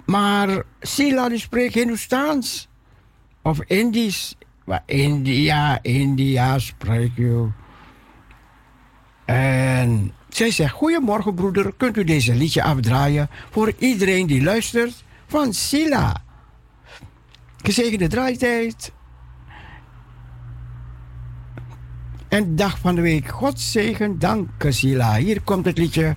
[0.06, 2.68] maar Sila die spreekt Hindoestaans
[3.42, 4.34] of Indisch.
[4.64, 7.48] Maar India, India, spreek je.
[9.24, 11.72] En zij zegt: Goedemorgen, broeder.
[11.76, 15.04] Kunt u deze liedje afdraaien voor iedereen die luistert?
[15.26, 16.22] Van Sila.
[17.62, 18.92] Gezegende draaitijd.
[22.28, 23.28] En dag van de week.
[23.28, 25.16] God zegen, dank Sila.
[25.16, 26.16] Hier komt het liedje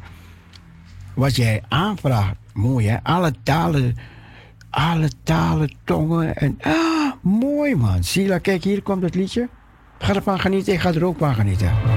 [1.15, 2.35] wat jij aanvraagt.
[2.53, 2.97] Mooi hè?
[3.03, 3.97] Alle talen,
[4.69, 6.57] alle talen, tongen en...
[6.61, 8.03] Ah, mooi man.
[8.03, 9.49] Sila, kijk, hier komt het liedje.
[9.99, 11.96] Ga ervan genieten, ik ga er ook van genieten.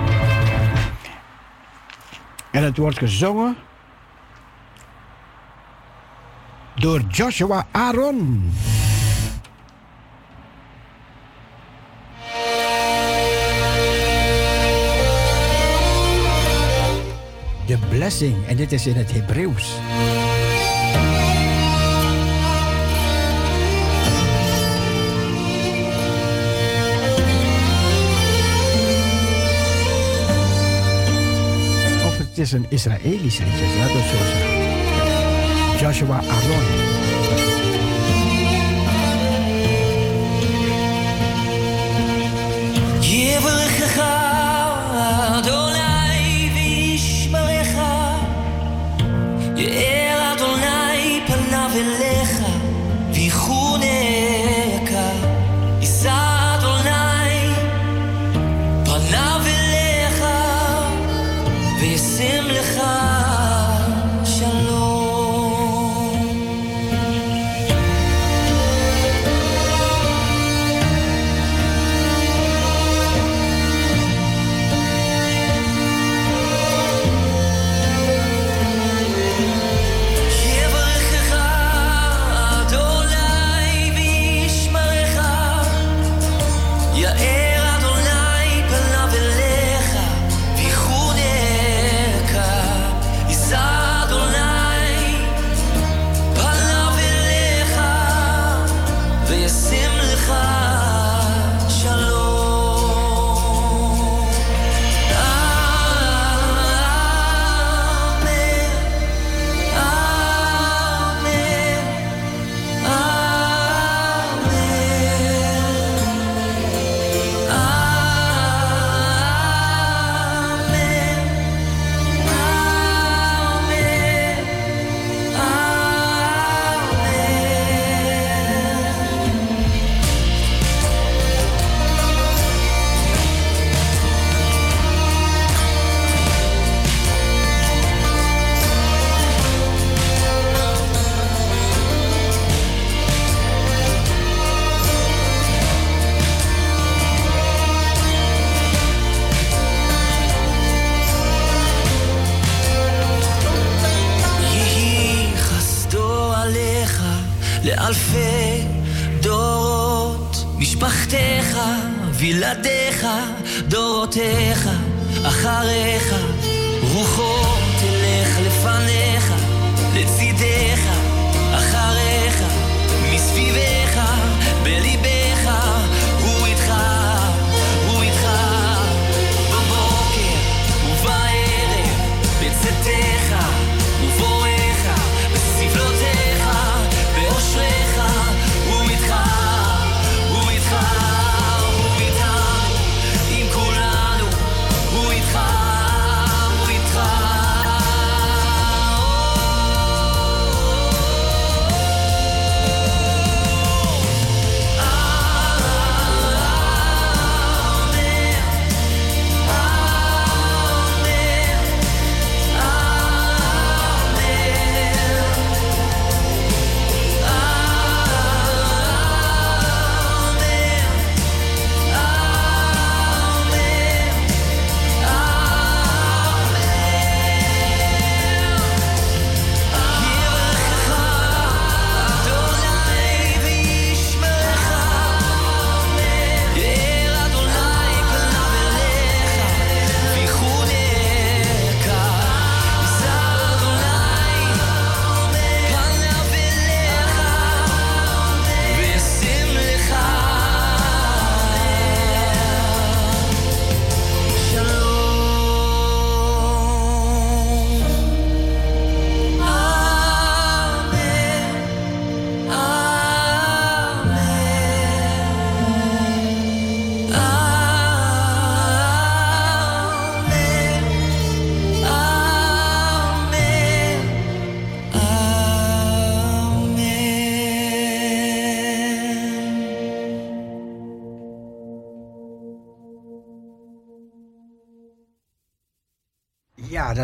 [2.50, 3.56] En het wordt gezongen
[6.74, 8.52] door Joshua Aaron.
[17.66, 19.78] De blessing, en dit is in het Hebreeuws.
[32.40, 35.78] Is een Israëlisch liedje, zo zeggen.
[35.78, 36.99] Joshua Aaron.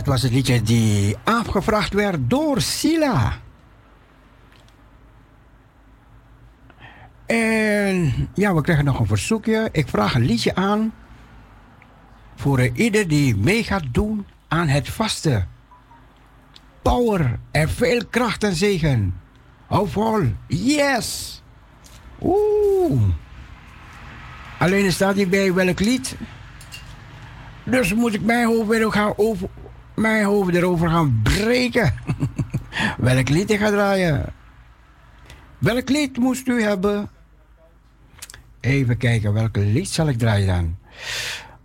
[0.07, 3.33] Dat was het liedje die afgevraagd werd door Sila.
[7.27, 9.69] En ja, we krijgen nog een verzoekje.
[9.73, 10.93] Ik vraag een liedje aan
[12.35, 15.49] voor ieder die mee gaat doen aan het vasten.
[16.83, 19.21] Power en veel kracht en zegen.
[19.67, 20.23] Hou vol.
[20.47, 21.43] Yes.
[22.21, 23.03] Oeh.
[24.59, 26.17] Alleen staat niet bij welk lied.
[27.65, 29.49] Dus moet ik mijn hoofd weer gaan over,
[29.97, 31.95] mijn hoofd erover gaan breken.
[32.99, 34.33] welk lied ik ga draaien?
[35.59, 37.09] Welk lied moest u hebben?
[38.61, 40.77] Even kijken, welke lied zal ik draaien dan?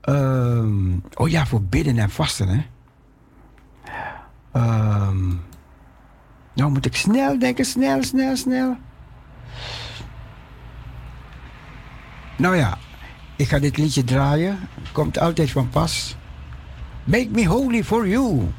[0.01, 2.63] Ehm, oh ja, voor bidden en vasten, hè?
[4.51, 5.27] Ehm,
[6.53, 8.77] nou moet ik snel denken, snel, snel, snel.
[12.37, 12.77] Nou ja,
[13.35, 14.59] ik ga dit liedje draaien.
[14.91, 16.15] Komt altijd van pas.
[17.05, 18.53] Make me holy for you.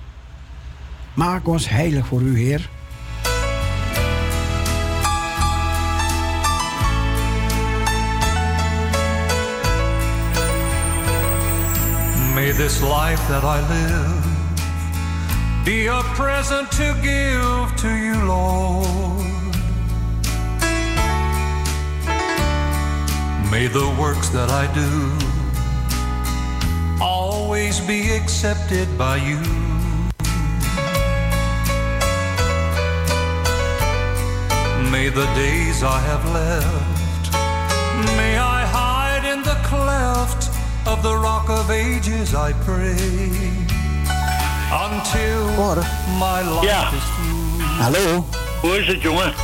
[1.15, 2.69] Maak ons heilig voor u, Heer.
[12.35, 14.23] May this life that I live
[15.65, 19.23] be a present to give to you, Lord.
[23.51, 25.32] May the works that I do
[27.73, 29.39] always be accepted by you.
[34.91, 37.33] May the days I have left,
[38.17, 40.51] may I hide in the cleft
[40.87, 43.01] of the rock of ages, I pray.
[44.71, 45.41] Until
[46.19, 46.91] my life Ja.
[46.93, 47.81] is through.
[47.81, 48.25] Hallo,
[48.61, 49.35] Hoe is het, jongen?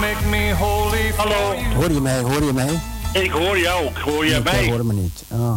[0.00, 1.52] Make me holy for Hallo.
[1.54, 1.74] you.
[1.74, 2.80] hoor je mij, hoor je mij?
[3.12, 3.98] Ik hoor jou ook.
[3.98, 4.64] Hoor jij Nee, mij?
[4.64, 5.22] ik hoor me niet.
[5.28, 5.56] Oh.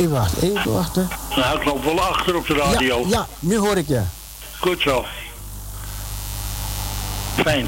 [0.00, 1.08] Even wachten, even wachten.
[1.36, 3.04] Nou, ik loop wel achter op de Ja, radio.
[3.08, 4.00] ja, nu hoor ik je.
[4.60, 5.04] Goed zo.
[7.42, 7.66] Fijn.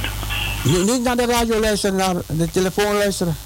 [0.65, 3.37] Nu, niet naar de radio luisteren, naar de telefoon luisteren.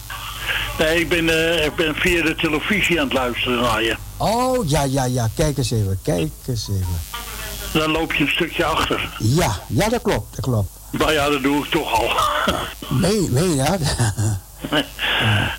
[0.79, 3.97] Nee, ik ben, eh, ik ben via de televisie aan het luisteren naar je.
[4.17, 5.29] Oh, ja, ja, ja.
[5.37, 7.01] Kijk eens even, kijk eens even.
[7.73, 9.09] Dan loop je een stukje achter.
[9.19, 10.71] Ja, ja, dat klopt, dat klopt.
[10.91, 12.11] Nou ja, dat doe ik toch al.
[12.89, 13.79] Nee, nee, ja.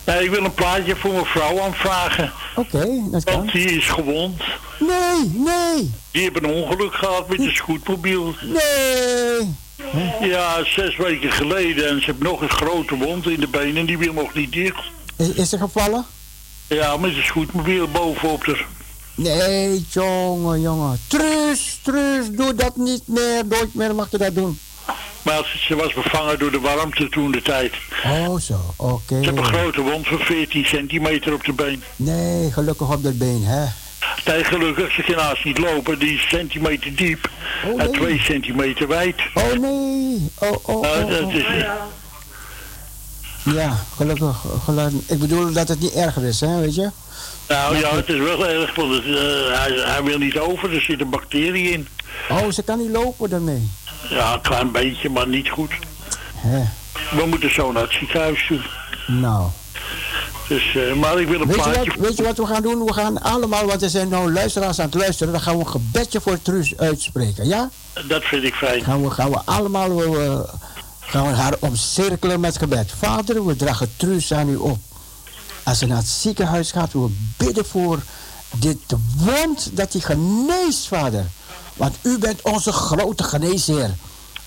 [0.06, 2.32] Nee, ik wil een plaatje voor mijn vrouw aanvragen.
[2.56, 3.34] Oké, dat kan.
[3.36, 4.42] Want die is gewond.
[4.80, 8.34] Nee, nee, Die heeft een ongeluk gehad met een scootmobiel.
[8.42, 9.56] nee.
[10.30, 11.88] Ja, zes weken geleden.
[11.90, 13.86] En ze heeft nog een grote wond in de benen.
[13.86, 14.80] Die wil nog niet dicht.
[15.18, 16.06] Is, is ze gevallen?
[16.68, 18.66] Ja, met een scootmobiel bovenop haar.
[19.16, 21.00] Nee, jongen, jongen.
[21.08, 23.46] Truus, Truus, doe dat niet meer.
[23.46, 24.60] Nooit meer mag je dat doen.
[25.22, 27.74] Maar ze- was bevangen door de warmte toen de tijd.
[28.06, 29.02] Oh, zo, oké.
[29.08, 31.84] Ze heeft een grote wond van 14 centimeter op de been.
[31.96, 33.66] Nee, gelukkig op dat been, hè.
[34.26, 36.00] Nee, gelukkig, ze kan haast niet lopen.
[36.00, 37.30] Die is centimeter diep
[37.66, 38.00] Oh, en nee.
[38.00, 39.16] 2 centimeter wijd.
[39.34, 40.32] Oh, nee.
[40.40, 41.34] Oh, oh, Nou, oh, dat oh.
[41.34, 41.46] is,
[43.44, 45.00] Ja, gelukkig, gelukkig.
[45.10, 46.90] Ik bedoel dat het niet erger is, hè, weet je?
[47.48, 49.12] nou ja, het is wel erg, want het, eh,
[49.60, 50.74] hij, hij wil niet over.
[50.74, 51.88] Er zit een bacterie in.
[52.30, 53.70] Oh, ze kan niet lopen daarmee.
[54.10, 55.72] Ja, een klein beetje, maar niet goed.
[57.12, 58.60] We moeten zo naar het ziekenhuis toe.
[59.08, 59.50] Nou.
[60.48, 61.92] Dus, eh, maar ik wil een Weet je, plaatje...
[61.92, 62.86] wat, weet je wat we gaan doen?
[62.86, 65.70] We gaan allemaal, want er zijn nou luisteraars aan het luisteren, dan gaan we een
[65.70, 67.70] gebedje voor Truus uitspreken, ja?
[68.08, 68.84] Dat vind ik fijn.
[68.84, 70.40] Gaan we, gaan we allemaal eh,
[71.00, 72.94] gaan we haar omcirkelen met gebed.
[73.00, 74.78] Vader, we dragen Truus aan u op.
[75.64, 78.00] Als ze naar het ziekenhuis gaat, we bidden voor
[78.56, 78.78] dit
[79.18, 81.26] wond dat hij geneest, vader.
[81.78, 83.96] Want u bent onze grote geneesheer.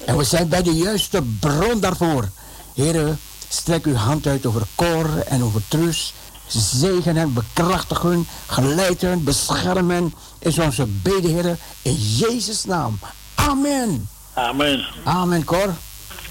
[0.05, 2.28] En we zijn bij de juiste bron daarvoor.
[2.74, 6.12] Heren, strek uw hand uit over Cor en over Truus.
[6.47, 10.15] Zegen hen, bekrachtig hun, geleid hen, bescherm hen.
[10.39, 12.98] Is onze bede, heren, in Jezus' naam.
[13.35, 14.09] Amen.
[14.35, 14.86] Amen.
[15.05, 15.74] Amen, Cor.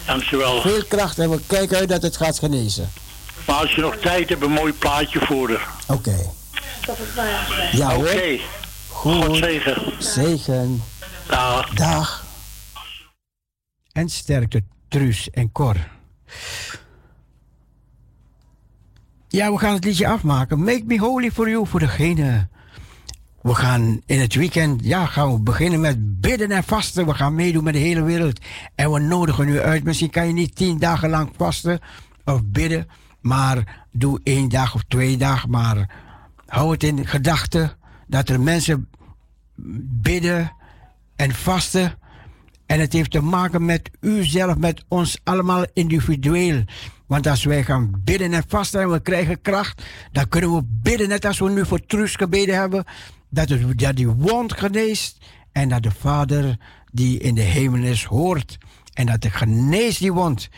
[0.06, 0.62] Dankjewel.
[0.62, 2.92] Veel kracht en we kijken uit dat het gaat genezen.
[3.48, 5.68] Maar als je nog tijd hebt, een mooi plaatje voor haar.
[5.88, 6.18] Oké.
[7.72, 8.06] Ja hoor.
[8.06, 8.40] Oké.
[9.00, 9.26] Goed.
[9.26, 10.04] God zegen.
[10.04, 10.82] Zegen.
[11.28, 11.74] Dag.
[11.74, 12.26] Dag.
[13.92, 15.76] En sterkte Truus en Cor.
[19.28, 20.64] Ja, we gaan het liedje afmaken.
[20.64, 22.48] Make me holy for you, voor degene.
[23.42, 27.06] We gaan in het weekend, ja, gaan we beginnen met bidden en vasten.
[27.06, 28.40] We gaan meedoen met de hele wereld.
[28.76, 29.84] En we nodigen u uit.
[29.84, 31.80] Misschien kan je niet tien dagen lang vasten
[32.26, 32.88] of bidden.
[33.22, 35.50] Maar doe één dag of twee dagen.
[35.50, 35.90] Maar
[36.46, 37.78] hou het in gedachten
[38.10, 38.90] dat er mensen
[40.02, 40.52] bidden
[41.16, 41.98] en vasten.
[42.66, 46.64] En het heeft te maken met u zelf, met ons allemaal individueel.
[47.06, 51.08] Want als wij gaan bidden en vasten en we krijgen kracht, dan kunnen we bidden
[51.08, 52.84] net als we nu voor Truus gebeden hebben.
[53.30, 55.18] Dat, het, dat die wond geneest
[55.52, 56.58] en dat de Vader
[56.92, 58.58] die in de hemel is hoort.
[58.94, 60.50] En dat de geneest die wond.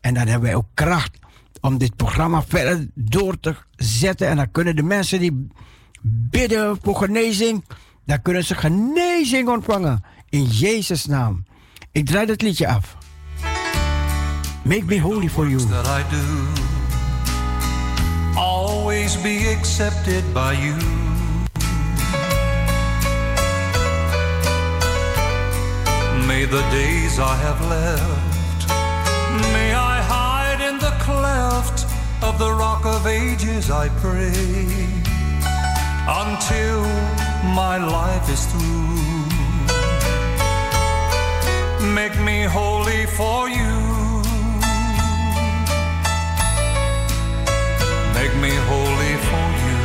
[0.00, 1.18] En dan hebben wij ook kracht
[1.60, 4.28] om dit programma verder door te zetten.
[4.28, 5.48] En dan kunnen de mensen die
[6.30, 7.64] bidden voor genezing,
[8.04, 10.04] dan kunnen ze genezing ontvangen.
[10.28, 11.44] In Jezus' naam.
[11.92, 12.96] Ik draai het liedje af.
[14.62, 15.66] Make me holy for you.
[15.66, 15.86] that
[18.36, 20.76] always be accepted by you.
[26.26, 28.68] May the days I have left,
[29.52, 31.86] may I hide in the cleft
[32.22, 34.32] of the rock of ages, I pray,
[36.08, 36.82] until
[37.54, 39.26] my life is through.
[41.94, 43.86] Make me holy for you.
[48.26, 49.78] make me holy for you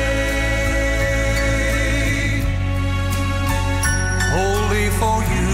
[4.36, 5.52] holy for you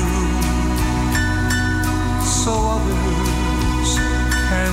[2.23, 3.22] so others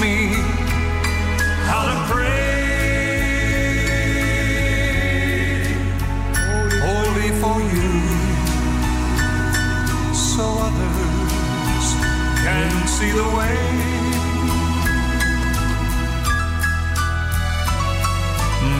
[0.00, 0.28] Me
[1.68, 2.26] how to pray.
[6.86, 7.92] Holy for you,
[10.14, 11.86] so others
[12.44, 13.58] can see the way.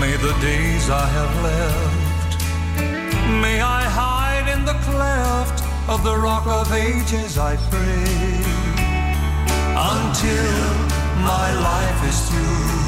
[0.00, 2.40] May the days I have left,
[3.42, 8.44] may I hide in the cleft of the rock of ages, I pray
[9.78, 12.86] until my life is through.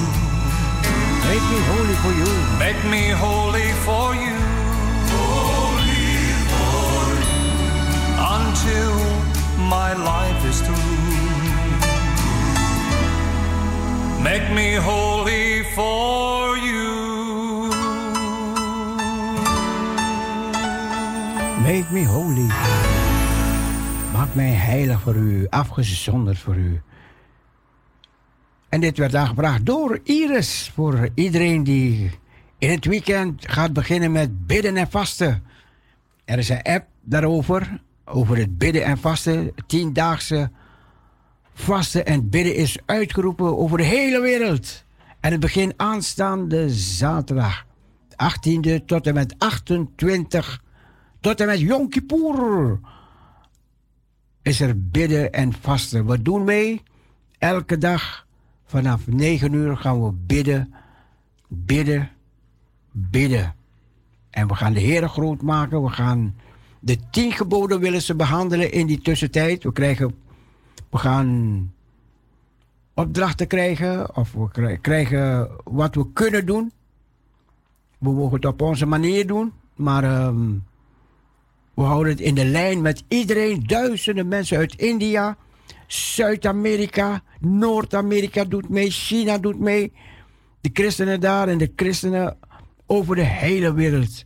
[1.29, 2.33] Make me holy for you.
[2.59, 4.37] Make me holy for you.
[5.15, 6.09] Holy
[6.53, 7.49] for you.
[8.37, 8.95] Until
[9.77, 11.29] my life is through.
[14.23, 16.89] Make me holy for you.
[21.63, 22.47] Make me holy.
[24.13, 26.81] Maak mij heilig voor u, afgezonderd voor u.
[28.69, 30.71] En dit werd aangebracht door Iris.
[30.75, 32.11] Voor iedereen die
[32.59, 35.43] in het weekend gaat beginnen met bidden en vasten.
[36.25, 37.81] Er is een app daarover.
[38.05, 39.53] Over het bidden en vasten.
[39.67, 40.51] Tiendaagse
[41.55, 44.85] vasten en bidden is uitgeroepen over de hele wereld.
[45.21, 47.67] En het begint aanstaande zaterdag.
[48.11, 50.63] 18e tot en met 28.
[51.21, 52.81] Tot en met Yom Kippur
[54.43, 56.07] is er bidden en vasten.
[56.07, 56.83] We doen mee.
[57.39, 58.27] Elke dag
[58.69, 60.75] vanaf 9 uur gaan we bidden,
[61.49, 62.11] bidden,
[62.93, 63.55] bidden.
[64.31, 65.83] En we gaan de Heer groot maken.
[65.83, 66.35] We gaan
[66.81, 69.63] de tien geboden willen ze behandelen in die tussentijd.
[69.63, 70.15] We, krijgen,
[70.91, 71.73] we gaan
[72.95, 76.73] opdrachten krijgen of we krij- krijgen wat we kunnen doen.
[77.99, 80.53] We mogen het op onze manier doen, maar ehm,
[81.75, 83.67] we houden het in de lijn met iedereen.
[83.67, 85.37] Duizenden mensen uit India,
[85.87, 89.93] Zuid-Amerika, Noord-Amerika doet mee, China doet mee.
[90.61, 92.37] De christenen daar en de christenen
[92.87, 94.25] over de hele wereld.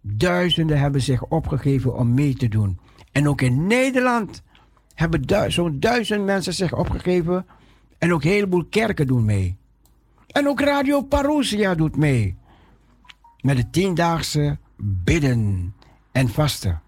[0.00, 2.78] Duizenden hebben zich opgegeven om mee te doen.
[3.12, 4.42] En ook in Nederland
[4.94, 7.46] hebben zo'n duizend mensen zich opgegeven.
[7.98, 9.56] En ook een heleboel kerken doen mee.
[10.26, 12.36] En ook Radio Parousia doet mee.
[13.40, 15.74] Met de tiendaagse bidden
[16.12, 16.82] en vasten.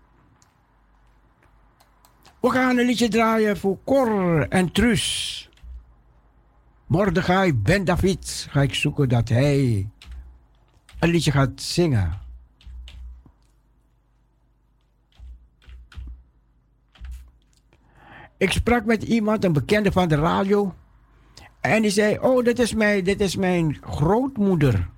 [2.40, 5.48] We gaan een liedje draaien voor Cor en Truus.
[6.86, 9.88] Mordechai Ben David ga ik zoeken dat hij
[10.98, 12.18] een liedje gaat zingen.
[18.36, 20.74] Ik sprak met iemand, een bekende van de radio.
[21.60, 24.88] En die zei, oh, dit is mijn, dit is mijn grootmoeder.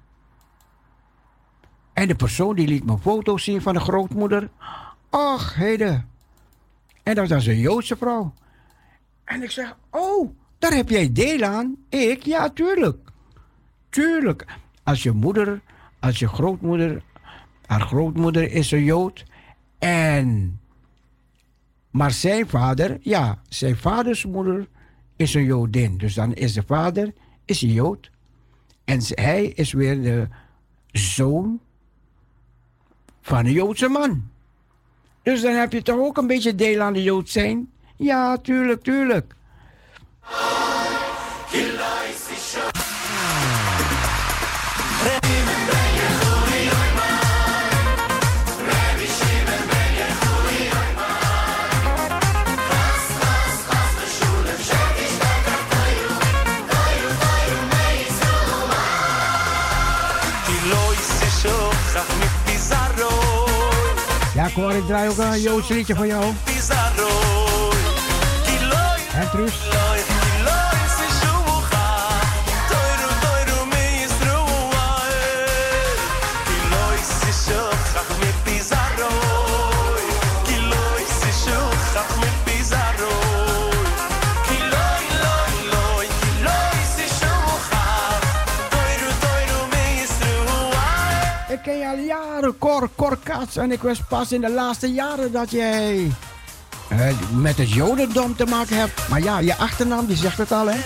[1.92, 4.50] En de persoon die liet me foto's zien van de grootmoeder.
[5.10, 6.11] Ach, heden.
[7.02, 8.34] En dat was een Joodse vrouw.
[9.24, 11.76] En ik zeg, oh, daar heb jij deel aan.
[11.88, 12.22] Ik?
[12.22, 13.10] Ja, tuurlijk.
[13.88, 14.46] Tuurlijk.
[14.82, 15.60] Als je moeder,
[16.00, 17.02] als je grootmoeder,
[17.66, 19.24] haar grootmoeder is een Jood.
[19.78, 20.60] En,
[21.90, 24.68] maar zijn vader, ja, zijn vaders moeder
[25.16, 25.98] is een Jodin.
[25.98, 27.12] Dus dan is de vader,
[27.44, 28.10] is een Jood.
[28.84, 30.28] En hij is weer de
[30.92, 31.60] zoon
[33.20, 34.30] van een Joodse man.
[35.22, 37.70] Dus dan heb je toch ook een beetje deel aan de Jood zijn?
[37.96, 39.34] Ja, tuurlijk, tuurlijk.
[64.54, 66.24] Cor, ik draai ook een Joods liedje voor jou.
[69.14, 69.81] En Truus?
[91.92, 93.56] Al jaren, Cor, Cor Kats.
[93.56, 96.12] En ik was pas in de laatste jaren dat jij
[97.32, 99.08] met het jodendom te maken hebt.
[99.08, 100.76] Maar ja, je achternaam, die zegt het al, hè?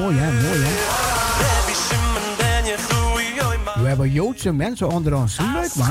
[0.00, 0.32] Mooi, hè?
[0.32, 0.72] Mooi, hè?
[3.82, 5.38] We hebben Joodse mensen onder ons.
[5.38, 5.88] Leuk, man.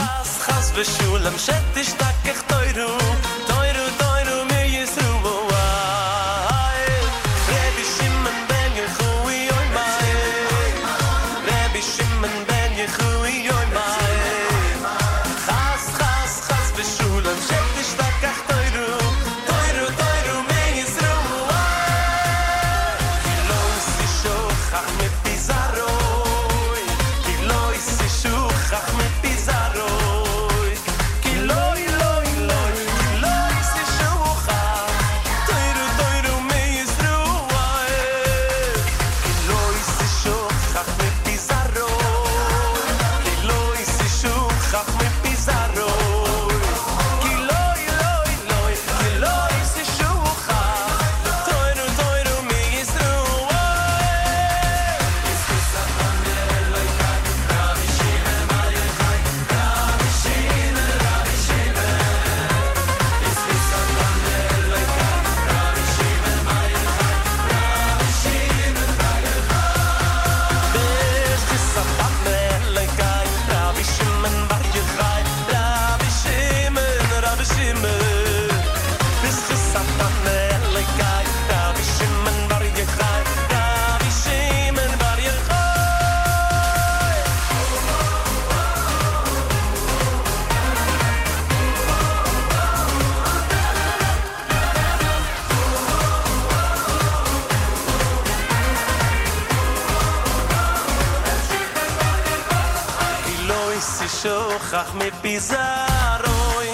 [104.79, 106.69] יסישוכח מפיזרוי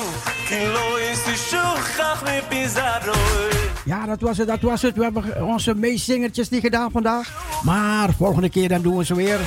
[0.46, 3.50] כי לא יסישוכח מפיזרוי
[3.86, 4.96] Ja, dat was het, dat was het.
[4.96, 7.32] We hebben onze meezingertjes niet gedaan vandaag.
[7.64, 9.40] Maar volgende keer dan doen we ze weer.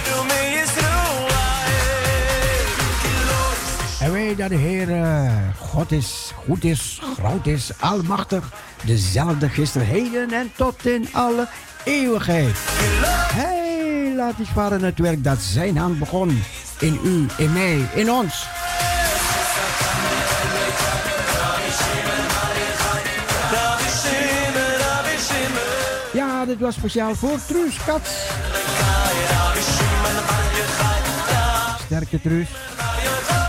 [4.00, 8.50] En weet dat de Heer eh, God is, goed is, groot is, almachtig.
[8.86, 11.48] Dezelfde gisteren, heden en tot in alle
[11.84, 12.56] eeuwigheid.
[13.34, 16.42] Hij laat die varen het werk dat zijn hand begon.
[16.81, 18.47] In u, in mij, in ons.
[26.13, 28.11] Ja, dit was speciaal voor Truus Kats.
[31.85, 32.49] Sterke Truus.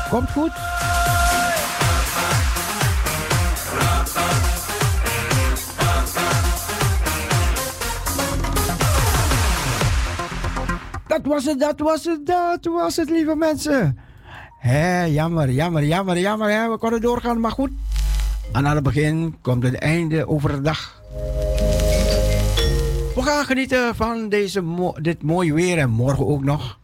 [0.10, 0.51] Komt goed.
[11.10, 13.98] Dat was het, dat was het, dat was het, lieve mensen.
[14.60, 16.49] Hé, jammer, jammer, jammer, jammer.
[16.49, 16.69] Hè.
[16.69, 17.72] We konden doorgaan, maar goed.
[18.52, 21.02] Aan het begin komt het einde over de dag.
[23.15, 24.64] We gaan genieten van deze
[25.02, 26.80] dit mooie weer en morgen ook nog.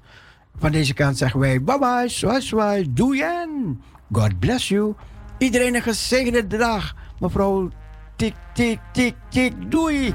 [0.57, 3.81] Van deze kant zeggen wij bye bye, swai swai, doei en
[4.11, 4.93] God bless you.
[5.37, 6.95] Iedereen een gezegende dag.
[7.19, 7.69] Mevrouw
[8.15, 10.13] tik tik tik tik, doei.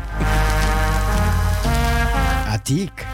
[2.47, 3.07] Atiek.